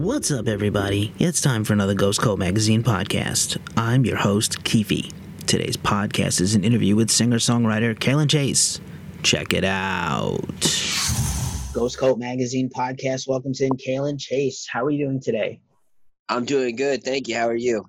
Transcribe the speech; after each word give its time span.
What's 0.00 0.30
up, 0.30 0.48
everybody? 0.48 1.12
It's 1.18 1.42
time 1.42 1.62
for 1.62 1.74
another 1.74 1.92
Ghost 1.92 2.22
Cult 2.22 2.38
Magazine 2.38 2.82
podcast. 2.82 3.58
I'm 3.76 4.06
your 4.06 4.16
host, 4.16 4.64
Keith. 4.64 5.12
Today's 5.46 5.76
podcast 5.76 6.40
is 6.40 6.54
an 6.54 6.64
interview 6.64 6.96
with 6.96 7.10
singer 7.10 7.36
songwriter 7.36 7.94
Kalen 7.94 8.30
Chase. 8.30 8.80
Check 9.22 9.52
it 9.52 9.62
out. 9.62 10.40
Ghost 11.74 11.98
Cult 11.98 12.18
Magazine 12.18 12.70
podcast 12.74 13.28
welcomes 13.28 13.60
in 13.60 13.72
Kalen 13.72 14.18
Chase. 14.18 14.66
How 14.72 14.86
are 14.86 14.90
you 14.90 15.04
doing 15.04 15.20
today? 15.20 15.60
I'm 16.30 16.46
doing 16.46 16.76
good. 16.76 17.04
Thank 17.04 17.28
you. 17.28 17.36
How 17.36 17.48
are 17.48 17.54
you? 17.54 17.84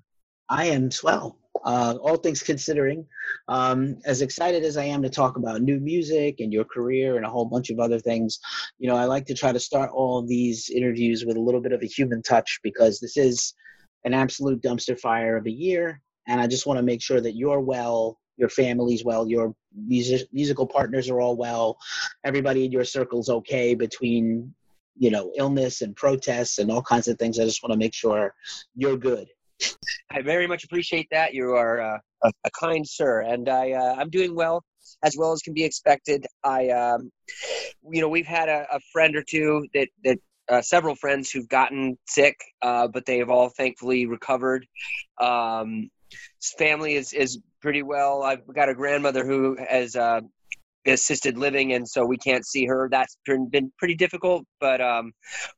I 0.49 0.65
am 0.65 0.91
swell. 0.91 1.37
Uh, 1.63 1.95
all 2.01 2.17
things 2.17 2.43
considering, 2.43 3.05
um, 3.47 3.97
as 4.05 4.21
excited 4.21 4.63
as 4.63 4.77
I 4.77 4.85
am 4.85 5.01
to 5.03 5.09
talk 5.09 5.37
about 5.37 5.61
new 5.61 5.79
music 5.79 6.39
and 6.39 6.53
your 6.53 6.65
career 6.65 7.17
and 7.17 7.25
a 7.25 7.29
whole 7.29 7.45
bunch 7.45 7.69
of 7.69 7.79
other 7.79 7.99
things, 7.99 8.39
you 8.79 8.87
know, 8.87 8.95
I 8.95 9.05
like 9.05 9.25
to 9.27 9.33
try 9.33 9.51
to 9.51 9.59
start 9.59 9.91
all 9.93 10.21
these 10.21 10.69
interviews 10.69 11.25
with 11.25 11.37
a 11.37 11.41
little 11.41 11.61
bit 11.61 11.73
of 11.73 11.81
a 11.81 11.87
human 11.87 12.21
touch 12.21 12.59
because 12.63 12.99
this 12.99 13.17
is 13.17 13.53
an 14.05 14.13
absolute 14.13 14.61
dumpster 14.61 14.99
fire 14.99 15.37
of 15.37 15.45
a 15.45 15.51
year. 15.51 16.01
And 16.27 16.39
I 16.39 16.47
just 16.47 16.65
want 16.65 16.77
to 16.77 16.83
make 16.83 17.01
sure 17.01 17.21
that 17.21 17.35
you're 17.35 17.61
well, 17.61 18.19
your 18.37 18.49
family's 18.49 19.03
well, 19.03 19.27
your 19.27 19.53
music, 19.75 20.27
musical 20.31 20.67
partners 20.67 21.09
are 21.09 21.19
all 21.19 21.35
well, 21.35 21.77
everybody 22.23 22.65
in 22.65 22.71
your 22.71 22.85
circle's 22.85 23.29
okay 23.29 23.75
between, 23.75 24.53
you 24.97 25.11
know, 25.11 25.31
illness 25.35 25.81
and 25.81 25.95
protests 25.95 26.59
and 26.59 26.71
all 26.71 26.81
kinds 26.81 27.07
of 27.07 27.17
things. 27.17 27.39
I 27.39 27.43
just 27.43 27.63
want 27.63 27.73
to 27.73 27.79
make 27.79 27.93
sure 27.93 28.33
you're 28.75 28.97
good 28.97 29.27
I 30.11 30.21
very 30.21 30.47
much 30.47 30.63
appreciate 30.63 31.07
that. 31.11 31.33
You 31.33 31.51
are 31.51 31.81
uh, 31.81 31.97
a, 32.23 32.31
a, 32.45 32.49
kind 32.59 32.87
sir, 32.87 33.21
and 33.21 33.49
I 33.49 33.71
uh, 33.71 33.95
I'm 33.97 34.09
doing 34.09 34.35
well 34.35 34.63
as 35.03 35.15
well 35.17 35.31
as 35.31 35.41
can 35.41 35.53
be 35.53 35.63
expected. 35.63 36.25
I 36.43 36.69
um, 36.69 37.11
you 37.89 38.01
know 38.01 38.09
we've 38.09 38.27
had 38.27 38.49
a, 38.49 38.67
a 38.71 38.79
friend 38.91 39.15
or 39.15 39.23
two 39.23 39.67
that 39.73 39.87
that 40.03 40.17
uh, 40.49 40.61
several 40.61 40.95
friends 40.95 41.31
who've 41.31 41.47
gotten 41.47 41.97
sick, 42.07 42.35
uh, 42.61 42.87
but 42.87 43.05
they 43.05 43.19
have 43.19 43.29
all 43.29 43.49
thankfully 43.49 44.05
recovered. 44.05 44.65
Um, 45.19 45.89
family 46.57 46.95
is 46.95 47.13
is 47.13 47.39
pretty 47.61 47.83
well. 47.83 48.23
I've 48.23 48.45
got 48.53 48.69
a 48.69 48.75
grandmother 48.75 49.25
who 49.25 49.57
has 49.57 49.95
uh, 49.95 50.21
assisted 50.85 51.37
living 51.37 51.73
and 51.73 51.87
so 51.87 52.05
we 52.05 52.17
can't 52.17 52.45
see 52.45 52.65
her. 52.65 52.89
That's 52.91 53.17
been 53.25 53.71
pretty 53.77 53.95
difficult 53.95 54.45
but 54.59 54.81
um, 54.81 55.11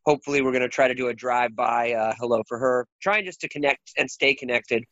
hopefully 0.05 0.41
we're 0.41 0.51
going 0.51 0.61
to 0.61 0.69
try 0.69 0.87
to 0.87 0.95
do 0.95 1.07
a 1.07 1.13
drive 1.13 1.55
by 1.55 1.93
uh, 1.93 2.13
hello 2.19 2.41
for 2.47 2.57
her. 2.59 2.87
Trying 3.01 3.25
just 3.25 3.41
to 3.41 3.49
connect 3.49 3.91
and 3.97 4.09
stay 4.09 4.33
connected 4.33 4.83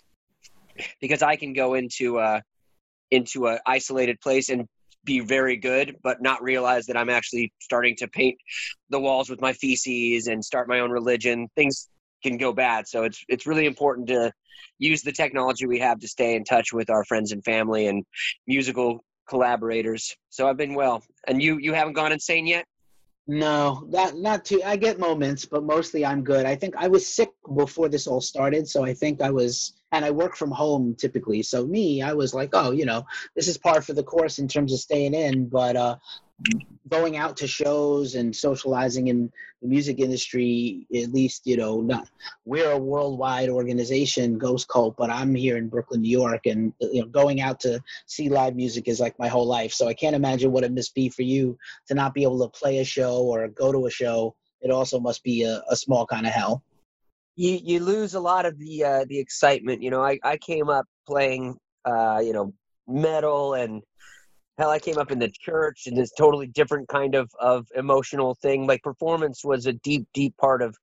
because 0.99 1.21
i 1.21 1.35
can 1.35 1.53
go 1.53 1.73
into 1.73 2.19
uh 2.19 2.39
into 3.11 3.47
a 3.47 3.59
isolated 3.65 4.19
place 4.21 4.49
and 4.49 4.65
be 5.03 5.19
very 5.19 5.57
good 5.57 5.95
but 6.03 6.21
not 6.21 6.41
realize 6.41 6.85
that 6.85 6.95
i'm 6.95 7.09
actually 7.09 7.51
starting 7.59 7.95
to 7.95 8.07
paint 8.07 8.37
the 8.89 8.99
walls 8.99 9.29
with 9.29 9.41
my 9.41 9.53
feces 9.53 10.27
and 10.27 10.43
start 10.43 10.67
my 10.67 10.79
own 10.79 10.91
religion. 10.91 11.47
Things 11.55 11.89
can 12.23 12.37
go 12.37 12.53
bad 12.53 12.87
so 12.87 13.03
it's 13.03 13.23
it's 13.27 13.47
really 13.47 13.65
important 13.65 14.07
to 14.07 14.31
use 14.77 15.01
the 15.01 15.11
technology 15.11 15.65
we 15.65 15.79
have 15.79 15.97
to 15.99 16.07
stay 16.07 16.35
in 16.35 16.43
touch 16.43 16.71
with 16.71 16.89
our 16.91 17.03
friends 17.05 17.31
and 17.31 17.43
family 17.43 17.87
and 17.87 18.03
musical 18.45 19.03
collaborators. 19.31 20.15
So 20.29 20.47
I've 20.47 20.57
been 20.57 20.75
well. 20.75 21.01
And 21.27 21.41
you 21.41 21.57
you 21.57 21.73
haven't 21.73 21.93
gone 21.93 22.11
insane 22.11 22.45
yet? 22.45 22.65
No, 23.27 23.85
not 23.87 24.17
not 24.17 24.43
too. 24.43 24.61
I 24.65 24.75
get 24.75 24.99
moments, 24.99 25.45
but 25.45 25.63
mostly 25.63 26.05
I'm 26.05 26.21
good. 26.23 26.45
I 26.45 26.55
think 26.55 26.75
I 26.75 26.87
was 26.89 27.07
sick 27.07 27.31
before 27.55 27.87
this 27.87 28.07
all 28.07 28.19
started, 28.19 28.67
so 28.67 28.83
I 28.83 28.93
think 28.93 29.21
I 29.21 29.31
was, 29.31 29.73
and 29.93 30.03
I 30.03 30.11
work 30.11 30.35
from 30.35 30.51
home 30.51 30.95
typically. 30.95 31.41
So 31.43 31.65
me, 31.65 32.01
I 32.01 32.13
was 32.13 32.33
like, 32.33 32.49
oh, 32.53 32.71
you 32.71 32.85
know, 32.85 33.05
this 33.35 33.47
is 33.47 33.57
par 33.57 33.81
for 33.81 33.93
the 33.93 34.03
course 34.03 34.39
in 34.39 34.47
terms 34.47 34.73
of 34.73 34.79
staying 34.79 35.13
in. 35.13 35.47
But 35.47 35.75
uh, 35.75 35.95
going 36.89 37.15
out 37.15 37.37
to 37.37 37.47
shows 37.47 38.15
and 38.15 38.35
socializing 38.35 39.07
in 39.07 39.31
the 39.61 39.67
music 39.67 39.99
industry 39.99 40.85
at 40.95 41.13
least 41.13 41.43
you 41.45 41.55
know 41.55 41.79
not 41.79 42.09
we're 42.43 42.71
a 42.71 42.77
worldwide 42.77 43.47
organization 43.47 44.37
ghost 44.37 44.67
cult 44.67 44.95
but 44.97 45.09
i'm 45.09 45.33
here 45.33 45.55
in 45.55 45.69
brooklyn 45.69 46.01
new 46.01 46.09
york 46.09 46.47
and 46.47 46.73
you 46.81 47.01
know 47.01 47.07
going 47.07 47.39
out 47.39 47.59
to 47.59 47.81
see 48.07 48.29
live 48.29 48.55
music 48.55 48.87
is 48.87 48.99
like 48.99 49.17
my 49.17 49.27
whole 49.27 49.45
life. 49.45 49.71
So 49.71 49.87
i 49.87 49.93
can't 49.93 50.15
imagine 50.15 50.51
what 50.51 50.63
it 50.63 50.73
must 50.73 50.93
be 50.93 51.09
for 51.09 51.21
you 51.23 51.57
to 51.87 51.93
not 51.93 52.13
be 52.13 52.23
able 52.23 52.39
to 52.39 52.59
play 52.59 52.79
a 52.79 52.85
show 52.85 53.23
or 53.23 53.47
go 53.47 53.71
to 53.71 53.85
a 53.85 53.91
show. 53.91 54.35
It 54.61 54.71
also 54.71 54.99
must 54.99 55.23
be 55.23 55.43
a, 55.43 55.63
a 55.69 55.75
small 55.75 56.05
kind 56.05 56.25
of 56.25 56.33
hell. 56.33 56.63
You 57.35 57.59
you 57.63 57.79
lose 57.79 58.13
a 58.13 58.19
lot 58.19 58.45
of 58.45 58.57
the 58.59 58.83
uh 58.83 59.05
the 59.07 59.19
excitement 59.19 59.81
you 59.81 59.89
know. 59.89 60.03
I 60.03 60.19
i 60.23 60.37
came 60.37 60.69
up 60.69 60.85
playing 61.07 61.57
uh 61.85 62.19
you 62.23 62.33
know 62.33 62.53
metal 62.87 63.53
and 63.55 63.81
hell 64.57 64.69
i 64.69 64.79
came 64.79 64.97
up 64.97 65.11
in 65.11 65.19
the 65.19 65.29
church 65.29 65.87
and 65.87 65.97
this 65.97 66.11
totally 66.17 66.47
different 66.47 66.87
kind 66.87 67.15
of 67.15 67.29
of 67.39 67.67
emotional 67.75 68.35
thing. 68.35 68.67
Like 68.67 68.83
performance 68.83 69.43
was 69.43 69.65
a 69.65 69.73
deep 69.73 70.07
deep 70.13 70.35
part 70.37 70.61
of 70.61 70.75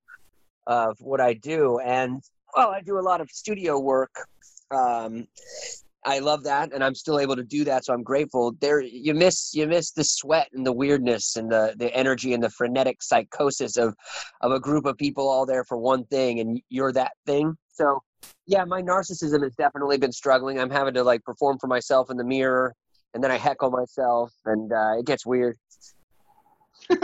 of 0.66 0.96
what 1.00 1.20
i 1.20 1.34
do. 1.34 1.78
And 1.80 2.22
well 2.56 2.70
i 2.70 2.80
do 2.80 2.98
a 2.98 3.00
lot 3.00 3.20
of 3.20 3.30
studio 3.30 3.78
work. 3.78 4.14
Um 4.70 5.26
i 6.04 6.20
love 6.20 6.44
that 6.44 6.72
and 6.72 6.84
i'm 6.84 6.94
still 6.94 7.18
able 7.18 7.34
to 7.34 7.42
do 7.42 7.64
that 7.64 7.84
so 7.84 7.92
i'm 7.92 8.02
grateful. 8.02 8.54
There 8.60 8.80
you 8.80 9.14
miss 9.14 9.52
you 9.54 9.66
miss 9.66 9.90
the 9.92 10.04
sweat 10.04 10.48
and 10.52 10.64
the 10.64 10.72
weirdness 10.72 11.36
and 11.36 11.50
the 11.50 11.74
the 11.76 11.94
energy 11.94 12.34
and 12.34 12.42
the 12.42 12.50
frenetic 12.50 13.02
psychosis 13.02 13.76
of 13.76 13.94
of 14.40 14.52
a 14.52 14.60
group 14.60 14.86
of 14.86 14.96
people 14.96 15.28
all 15.28 15.46
there 15.46 15.64
for 15.64 15.76
one 15.78 16.04
thing 16.04 16.40
and 16.40 16.60
you're 16.68 16.92
that 16.92 17.12
thing. 17.26 17.56
So 17.72 18.00
yeah 18.46 18.64
my 18.64 18.82
narcissism 18.82 19.42
has 19.42 19.54
definitely 19.56 19.98
been 19.98 20.12
struggling. 20.12 20.58
I'm 20.58 20.70
having 20.70 20.94
to 20.94 21.04
like 21.04 21.22
perform 21.24 21.58
for 21.58 21.66
myself 21.66 22.10
in 22.10 22.16
the 22.16 22.24
mirror 22.24 22.74
and 23.18 23.24
then 23.24 23.32
I 23.32 23.36
heckle 23.36 23.72
myself, 23.72 24.32
and 24.44 24.72
uh, 24.72 24.92
it 25.00 25.04
gets 25.04 25.26
weird. 25.26 25.56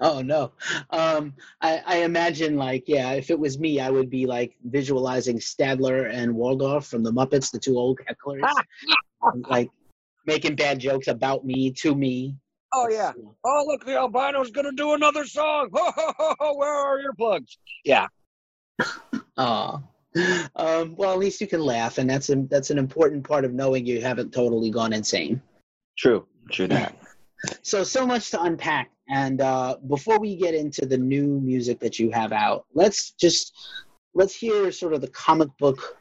oh 0.00 0.22
no. 0.22 0.52
Um, 0.88 1.34
I, 1.60 1.82
I, 1.84 1.96
imagine 2.04 2.56
like 2.56 2.84
yeah 2.86 3.12
if 3.12 3.30
it 3.30 3.38
was 3.38 3.58
me 3.58 3.78
i 3.78 3.90
would 3.90 4.08
be 4.08 4.24
like 4.24 4.56
visualizing 4.64 5.38
statler 5.38 6.10
and 6.10 6.34
waldorf 6.34 6.86
from 6.86 7.02
the 7.02 7.12
muppets 7.12 7.52
the 7.52 7.58
two 7.58 7.76
old 7.76 8.00
hecklers 8.08 8.50
like 9.50 9.68
making 10.26 10.56
bad 10.56 10.78
jokes 10.78 11.08
about 11.08 11.44
me 11.44 11.70
to 11.82 11.94
me. 11.94 12.34
Oh 12.72 12.88
yeah. 12.90 13.12
Oh 13.44 13.64
look 13.66 13.84
the 13.84 13.92
albino's 13.92 14.52
gonna 14.52 14.72
do 14.72 14.94
another 14.94 15.26
song. 15.26 15.68
Where 16.56 16.74
are 16.74 16.98
your 16.98 17.12
plugs? 17.12 17.58
Yeah. 17.84 18.06
Oh 19.36 19.82
um, 20.56 20.94
well, 20.96 21.12
at 21.12 21.18
least 21.18 21.40
you 21.40 21.46
can 21.46 21.60
laugh, 21.60 21.98
and 21.98 22.08
that's 22.08 22.28
a, 22.30 22.36
that's 22.48 22.70
an 22.70 22.78
important 22.78 23.26
part 23.26 23.44
of 23.44 23.54
knowing 23.54 23.86
you 23.86 24.00
haven't 24.00 24.32
totally 24.32 24.70
gone 24.70 24.92
insane. 24.92 25.40
True, 25.96 26.26
true 26.50 26.68
that. 26.68 26.96
So 27.62 27.82
so 27.82 28.06
much 28.06 28.30
to 28.30 28.40
unpack, 28.40 28.92
and 29.08 29.40
uh, 29.40 29.76
before 29.88 30.20
we 30.20 30.36
get 30.36 30.54
into 30.54 30.86
the 30.86 30.96
new 30.96 31.40
music 31.40 31.80
that 31.80 31.98
you 31.98 32.12
have 32.12 32.30
out, 32.30 32.66
let's 32.72 33.10
just 33.18 33.52
let's 34.14 34.32
hear 34.32 34.70
sort 34.70 34.92
of 34.92 35.00
the 35.00 35.08
comic 35.08 35.48
book 35.58 35.98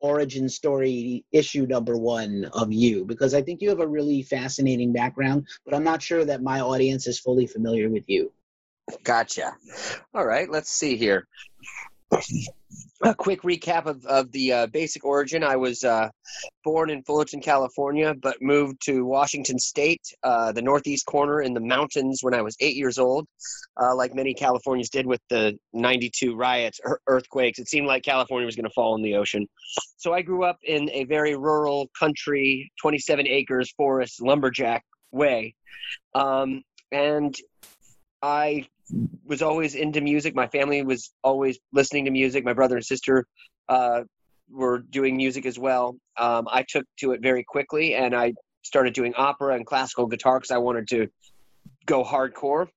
origin 0.00 0.46
story 0.46 1.24
issue 1.32 1.64
number 1.66 1.96
one 1.96 2.44
of 2.52 2.70
you 2.70 3.06
because 3.06 3.32
I 3.32 3.40
think 3.40 3.62
you 3.62 3.70
have 3.70 3.80
a 3.80 3.86
really 3.86 4.22
fascinating 4.22 4.92
background, 4.92 5.48
but 5.64 5.72
I'm 5.72 5.84
not 5.84 6.02
sure 6.02 6.22
that 6.26 6.42
my 6.42 6.60
audience 6.60 7.06
is 7.06 7.18
fully 7.18 7.46
familiar 7.46 7.88
with 7.88 8.04
you. 8.10 8.30
Gotcha. 9.04 9.56
All 10.12 10.26
right, 10.26 10.50
let's 10.50 10.68
see 10.68 10.98
here 10.98 11.26
a 13.02 13.14
quick 13.14 13.42
recap 13.42 13.86
of, 13.86 14.04
of 14.06 14.30
the 14.32 14.52
uh, 14.52 14.66
basic 14.68 15.04
origin. 15.04 15.42
I 15.42 15.56
was 15.56 15.84
uh, 15.84 16.08
born 16.64 16.90
in 16.90 17.02
Fullerton, 17.02 17.40
California, 17.40 18.14
but 18.14 18.40
moved 18.40 18.80
to 18.84 19.04
Washington 19.04 19.58
State, 19.58 20.02
uh, 20.22 20.52
the 20.52 20.62
northeast 20.62 21.06
corner 21.06 21.42
in 21.42 21.54
the 21.54 21.60
mountains 21.60 22.20
when 22.22 22.34
I 22.34 22.42
was 22.42 22.56
eight 22.60 22.76
years 22.76 22.98
old. 22.98 23.26
Uh, 23.80 23.94
like 23.94 24.14
many 24.14 24.34
Californians 24.34 24.90
did 24.90 25.06
with 25.06 25.20
the 25.28 25.58
92 25.72 26.34
riots, 26.34 26.80
earthquakes, 27.06 27.58
it 27.58 27.68
seemed 27.68 27.86
like 27.86 28.02
California 28.02 28.46
was 28.46 28.56
going 28.56 28.64
to 28.64 28.74
fall 28.74 28.94
in 28.96 29.02
the 29.02 29.16
ocean. 29.16 29.46
So 29.96 30.12
I 30.12 30.22
grew 30.22 30.44
up 30.44 30.58
in 30.62 30.88
a 30.90 31.04
very 31.04 31.36
rural 31.36 31.90
country, 31.98 32.70
27 32.80 33.26
acres 33.26 33.72
forest, 33.76 34.22
lumberjack 34.22 34.84
way. 35.12 35.54
Um, 36.14 36.62
and 36.92 37.36
I 38.22 38.66
was 39.24 39.42
always 39.42 39.74
into 39.74 40.00
music. 40.00 40.34
My 40.34 40.46
family 40.46 40.82
was 40.82 41.12
always 41.22 41.58
listening 41.72 42.04
to 42.06 42.10
music. 42.10 42.44
My 42.44 42.52
brother 42.52 42.76
and 42.76 42.84
sister 42.84 43.26
uh, 43.68 44.02
were 44.50 44.78
doing 44.78 45.16
music 45.16 45.46
as 45.46 45.58
well. 45.58 45.96
Um, 46.16 46.46
I 46.50 46.64
took 46.68 46.84
to 46.98 47.12
it 47.12 47.22
very 47.22 47.44
quickly, 47.44 47.94
and 47.94 48.14
I 48.14 48.34
started 48.62 48.94
doing 48.94 49.14
opera 49.16 49.54
and 49.54 49.66
classical 49.66 50.06
guitar 50.06 50.38
because 50.38 50.50
I 50.50 50.58
wanted 50.58 50.88
to 50.88 51.08
go 51.86 52.04
hardcore. 52.04 52.68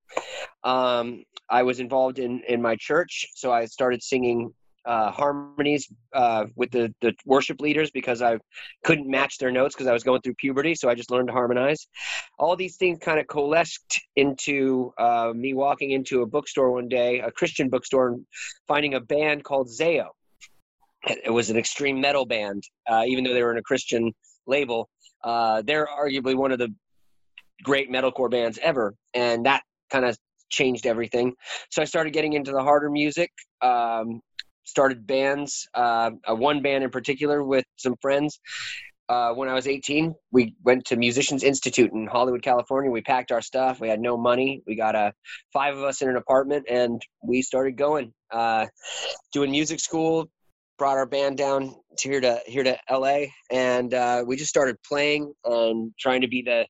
Um, 0.63 1.23
I 1.49 1.63
was 1.63 1.79
involved 1.79 2.19
in 2.19 2.41
in 2.47 2.61
my 2.61 2.75
church, 2.79 3.27
so 3.35 3.51
I 3.51 3.65
started 3.65 4.03
singing 4.03 4.53
uh, 4.87 5.11
harmonies 5.11 5.87
uh, 6.13 6.45
with 6.55 6.71
the, 6.71 6.93
the 7.01 7.13
worship 7.25 7.59
leaders 7.59 7.91
because 7.91 8.21
I 8.21 8.39
couldn't 8.85 9.09
match 9.09 9.37
their 9.37 9.51
notes 9.51 9.75
because 9.75 9.87
I 9.87 9.93
was 9.93 10.03
going 10.03 10.21
through 10.21 10.35
puberty. 10.35 10.75
So 10.75 10.89
I 10.89 10.95
just 10.95 11.11
learned 11.11 11.27
to 11.27 11.33
harmonize. 11.33 11.87
All 12.39 12.55
these 12.55 12.77
things 12.77 12.97
kind 12.99 13.19
of 13.19 13.27
coalesced 13.27 14.01
into 14.15 14.93
uh, 14.97 15.33
me 15.35 15.53
walking 15.53 15.91
into 15.91 16.21
a 16.21 16.25
bookstore 16.25 16.71
one 16.71 16.87
day, 16.87 17.19
a 17.19 17.29
Christian 17.29 17.69
bookstore, 17.69 18.07
and 18.07 18.25
finding 18.67 18.93
a 18.93 19.01
band 19.01 19.43
called 19.43 19.67
Zao. 19.67 20.07
It 21.03 21.31
was 21.31 21.49
an 21.49 21.57
extreme 21.57 21.99
metal 21.99 22.25
band, 22.25 22.63
uh, 22.89 23.03
even 23.05 23.23
though 23.23 23.33
they 23.33 23.43
were 23.43 23.51
in 23.51 23.57
a 23.57 23.63
Christian 23.63 24.13
label. 24.47 24.89
Uh, 25.23 25.61
they're 25.65 25.87
arguably 25.87 26.35
one 26.35 26.51
of 26.51 26.59
the 26.59 26.73
great 27.63 27.91
metalcore 27.91 28.31
bands 28.31 28.57
ever, 28.61 28.95
and 29.13 29.45
that 29.45 29.63
kind 29.89 30.05
of 30.05 30.17
changed 30.49 30.85
everything. 30.85 31.33
So 31.69 31.81
I 31.81 31.85
started 31.85 32.13
getting 32.13 32.33
into 32.33 32.51
the 32.51 32.63
harder 32.63 32.89
music. 32.89 33.31
Um, 33.61 34.21
started 34.67 35.07
bands, 35.07 35.67
uh, 35.73 36.11
one 36.27 36.61
band 36.61 36.83
in 36.83 36.89
particular 36.89 37.43
with 37.43 37.65
some 37.77 37.95
friends. 38.01 38.39
Uh, 39.09 39.33
when 39.33 39.47
I 39.47 39.53
was 39.53 39.67
18, 39.67 40.13
we 40.31 40.53
went 40.63 40.85
to 40.85 40.97
Musicians 40.97 41.41
Institute 41.41 41.93
in 41.93 42.07
Hollywood, 42.07 42.41
California. 42.41 42.91
We 42.91 43.01
packed 43.01 43.31
our 43.31 43.41
stuff. 43.41 43.79
We 43.79 43.87
had 43.87 44.01
no 44.01 44.17
money. 44.17 44.61
We 44.67 44.75
got 44.75 44.95
a 44.95 45.13
five 45.53 45.77
of 45.77 45.83
us 45.83 46.01
in 46.01 46.09
an 46.09 46.17
apartment, 46.17 46.65
and 46.69 47.01
we 47.23 47.41
started 47.41 47.77
going, 47.77 48.13
uh, 48.31 48.65
doing 49.31 49.51
music 49.51 49.79
school. 49.79 50.29
Brought 50.77 50.97
our 50.97 51.07
band 51.07 51.37
down 51.37 51.73
to 51.99 52.09
here 52.09 52.21
to 52.21 52.39
here 52.45 52.63
to 52.63 52.77
LA, 52.91 53.27
and 53.49 53.93
uh, 53.93 54.23
we 54.27 54.35
just 54.35 54.49
started 54.49 54.75
playing 54.87 55.33
and 55.43 55.91
trying 55.97 56.21
to 56.21 56.27
be 56.27 56.43
the 56.43 56.67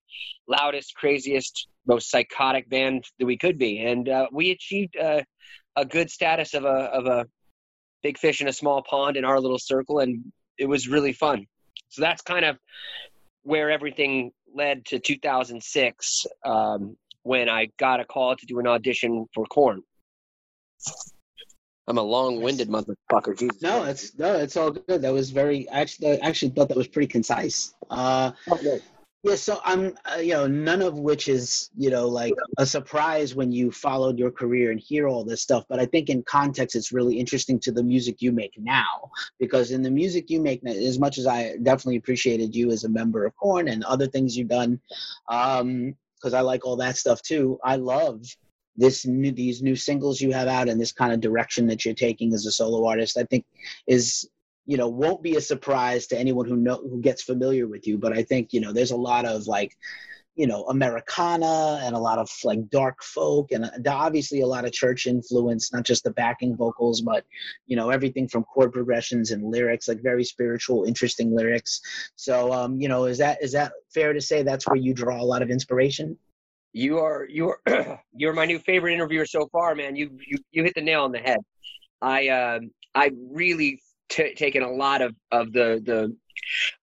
loudest, 0.48 0.96
craziest, 0.96 1.68
most 1.86 2.10
psychotic 2.10 2.70
band 2.70 3.04
that 3.20 3.26
we 3.26 3.38
could 3.38 3.58
be. 3.58 3.80
And 3.80 4.08
uh, 4.08 4.28
we 4.32 4.52
achieved 4.52 4.96
uh, 4.96 5.24
a 5.76 5.86
good 5.86 6.10
status 6.10 6.54
of 6.54 6.64
a 6.64 6.68
of 6.68 7.06
a 7.06 7.26
big 8.04 8.18
fish 8.18 8.42
in 8.42 8.48
a 8.48 8.54
small 8.54 8.84
pond 8.84 9.18
in 9.18 9.26
our 9.26 9.40
little 9.40 9.60
circle, 9.60 10.00
and 10.00 10.32
it 10.58 10.66
was 10.66 10.88
really 10.88 11.14
fun. 11.14 11.46
So 11.90 12.02
that's 12.02 12.22
kind 12.22 12.46
of 12.46 12.58
where 13.44 13.70
everything 13.70 14.32
led 14.54 14.86
to 14.86 15.00
2006 15.00 16.26
um, 16.44 16.98
when 17.24 17.50
I 17.50 17.68
got 17.78 18.00
a 18.00 18.06
call 18.06 18.36
to 18.36 18.46
do 18.46 18.60
an 18.60 18.68
audition 18.68 19.26
for 19.34 19.46
Korn. 19.46 19.84
I'm 21.88 21.98
a 21.98 22.02
long-winded 22.02 22.68
motherfucker. 22.68 23.38
Jesus. 23.38 23.62
No, 23.62 23.84
it's 23.84 24.18
no, 24.18 24.36
it's 24.36 24.58
all 24.58 24.72
good. 24.72 25.02
That 25.02 25.14
was 25.14 25.32
very. 25.32 25.70
Actually, 25.70 26.22
I 26.22 26.28
actually 26.28 26.50
thought 26.50 26.68
that 26.68 26.78
was 26.78 26.90
pretty 26.90 27.08
concise. 27.08 27.74
Uh, 27.90 28.32
okay. 28.52 28.82
Yeah, 29.28 29.36
so 29.36 29.60
I'm, 29.66 29.94
uh, 30.06 30.20
you 30.20 30.32
know, 30.32 30.48
none 30.48 30.82
of 30.82 31.00
which 31.00 31.28
is, 31.28 31.70
you 31.76 31.90
know, 31.90 32.08
like 32.08 32.34
a 32.58 32.66
surprise 32.66 33.36
when 33.36 33.52
you 33.52 33.72
followed 33.72 34.18
your 34.18 34.32
career 34.32 34.72
and 34.72 34.80
hear 34.80 35.10
all 35.10 35.26
this 35.26 35.42
stuff. 35.42 35.66
But 35.68 35.82
I 35.82 35.86
think 35.86 36.10
in 36.10 36.24
context, 36.24 36.78
it's 36.78 36.94
really 36.94 37.20
interesting 37.20 37.60
to 37.60 37.74
the 37.74 37.84
music 37.84 38.22
you 38.22 38.32
make 38.32 38.54
now, 38.58 39.12
because 39.38 39.72
in 39.72 39.82
the 39.82 39.92
music 39.92 40.30
you 40.30 40.40
make, 40.40 40.66
as 40.66 40.98
much 40.98 41.18
as 41.18 41.28
I 41.28 41.58
definitely 41.58 41.98
appreciated 41.98 42.56
you 42.56 42.72
as 42.72 42.86
a 42.86 42.90
member 42.90 43.26
of 43.26 43.36
Korn 43.36 43.68
and 43.68 43.84
other 43.84 44.08
things 44.08 44.38
you've 44.38 44.48
done, 44.48 44.80
because 45.28 45.62
um, 45.62 45.94
I 46.34 46.40
like 46.40 46.66
all 46.66 46.78
that 46.78 46.96
stuff 46.96 47.22
too. 47.22 47.60
I 47.66 47.76
love 47.76 48.24
this 48.78 49.06
new, 49.06 49.34
these 49.34 49.62
new 49.62 49.76
singles 49.76 50.22
you 50.22 50.32
have 50.32 50.48
out 50.48 50.70
and 50.70 50.80
this 50.80 50.94
kind 50.94 51.12
of 51.12 51.20
direction 51.20 51.68
that 51.68 51.84
you're 51.84 51.94
taking 51.94 52.34
as 52.34 52.46
a 52.46 52.52
solo 52.52 52.88
artist. 52.88 53.18
I 53.18 53.24
think 53.24 53.46
is 53.88 54.30
you 54.68 54.78
know 54.78 54.88
won't 54.88 55.24
be 55.24 55.36
a 55.36 55.42
surprise 55.42 56.06
to 56.08 56.20
anyone 56.20 56.46
who 56.46 56.56
know 56.56 56.78
who 56.78 57.02
gets 57.02 57.24
familiar 57.24 57.68
with 57.68 57.88
you 57.88 57.98
but 57.98 58.16
i 58.16 58.22
think 58.22 58.54
you 58.54 58.62
know 58.62 58.72
there's 58.72 58.92
a 58.92 58.96
lot 58.96 59.26
of 59.26 59.48
like 59.48 59.76
you 60.38 60.46
know 60.46 60.64
americana 60.66 61.80
and 61.84 61.96
a 61.96 62.00
lot 62.00 62.20
of 62.20 62.30
like 62.44 62.70
dark 62.70 63.02
folk 63.04 63.52
and 63.52 63.66
uh, 63.66 63.70
obviously 63.90 64.42
a 64.42 64.48
lot 64.48 64.66
of 64.66 64.72
church 64.72 65.08
influence 65.08 65.74
not 65.74 65.84
just 65.84 66.04
the 66.04 66.12
backing 66.12 66.56
vocals 66.56 67.02
but 67.02 67.26
you 67.66 67.76
know 67.76 67.90
everything 67.90 68.28
from 68.28 68.44
chord 68.44 68.72
progressions 68.72 69.32
and 69.32 69.44
lyrics 69.44 69.88
like 69.88 70.02
very 70.02 70.24
spiritual 70.24 70.84
interesting 70.86 71.36
lyrics. 71.36 71.82
So 72.16 72.54
um 72.54 72.80
you 72.80 72.88
know 72.88 73.06
is 73.06 73.18
that 73.18 73.42
is 73.42 73.52
that 73.54 73.74
fair 73.94 74.14
to 74.14 74.22
say 74.22 74.44
that's 74.44 74.68
where 74.68 74.76
you 74.76 74.94
draw 74.94 75.22
a 75.22 75.26
lot 75.26 75.42
of 75.42 75.50
inspiration? 75.50 76.18
You 76.74 77.00
are 77.00 77.26
you 77.30 77.56
are 77.66 78.02
you're 78.14 78.34
my 78.34 78.46
new 78.46 78.60
favorite 78.60 78.94
interviewer 78.94 79.26
so 79.26 79.48
far 79.52 79.74
man. 79.74 79.96
You 79.96 80.18
you, 80.26 80.38
you 80.52 80.64
hit 80.64 80.76
the 80.76 80.82
nail 80.82 81.04
on 81.04 81.12
the 81.12 81.20
head. 81.20 81.40
I 82.02 82.28
um 82.28 82.72
i 82.94 83.12
really 83.32 83.82
t- 84.10 84.36
taken 84.36 84.64
a 84.64 84.72
lot 84.72 85.02
of 85.02 85.16
of 85.32 85.52
the 85.52 85.82
the 85.84 86.16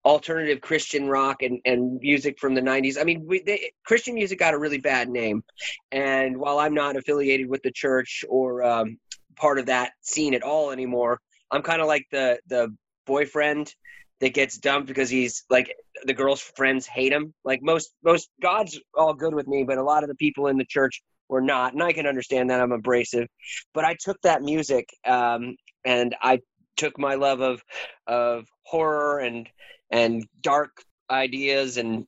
alternative 0.05 0.61
Christian 0.61 1.07
rock 1.07 1.41
and, 1.41 1.59
and 1.65 1.99
music 1.99 2.39
from 2.39 2.53
the 2.53 2.61
90s. 2.61 2.99
I 2.99 3.03
mean, 3.03 3.25
we, 3.25 3.41
they, 3.41 3.71
Christian 3.85 4.15
music 4.15 4.39
got 4.39 4.53
a 4.53 4.57
really 4.57 4.79
bad 4.79 5.09
name. 5.09 5.43
And 5.91 6.37
while 6.37 6.59
I'm 6.59 6.73
not 6.73 6.95
affiliated 6.95 7.47
with 7.47 7.61
the 7.63 7.71
church 7.71 8.25
or 8.27 8.63
um, 8.63 8.97
part 9.35 9.59
of 9.59 9.67
that 9.67 9.93
scene 10.01 10.33
at 10.33 10.43
all 10.43 10.71
anymore, 10.71 11.19
I'm 11.51 11.61
kind 11.61 11.81
of 11.81 11.87
like 11.87 12.05
the, 12.11 12.39
the 12.47 12.75
boyfriend 13.05 13.73
that 14.19 14.33
gets 14.33 14.57
dumped 14.57 14.87
because 14.87 15.09
he's 15.09 15.43
like 15.49 15.73
the 16.05 16.13
girl's 16.13 16.41
friends 16.41 16.85
hate 16.85 17.11
him. 17.11 17.33
Like 17.43 17.61
most, 17.61 17.91
most 18.03 18.29
God's 18.41 18.79
all 18.97 19.13
good 19.13 19.33
with 19.33 19.47
me, 19.47 19.63
but 19.63 19.77
a 19.77 19.83
lot 19.83 20.03
of 20.03 20.09
the 20.09 20.15
people 20.15 20.47
in 20.47 20.57
the 20.57 20.65
church 20.65 21.01
were 21.29 21.41
not. 21.41 21.73
And 21.73 21.83
I 21.83 21.93
can 21.93 22.07
understand 22.07 22.49
that 22.49 22.61
I'm 22.61 22.71
abrasive, 22.71 23.27
but 23.73 23.85
I 23.85 23.95
took 23.99 24.21
that 24.21 24.41
music 24.41 24.87
um, 25.05 25.55
and 25.85 26.15
I 26.21 26.39
took 26.77 26.97
my 26.97 27.15
love 27.15 27.41
of 27.41 27.63
of 28.07 28.47
horror 28.63 29.19
and 29.19 29.47
and 29.91 30.25
dark 30.41 30.71
ideas 31.09 31.77
and 31.77 32.05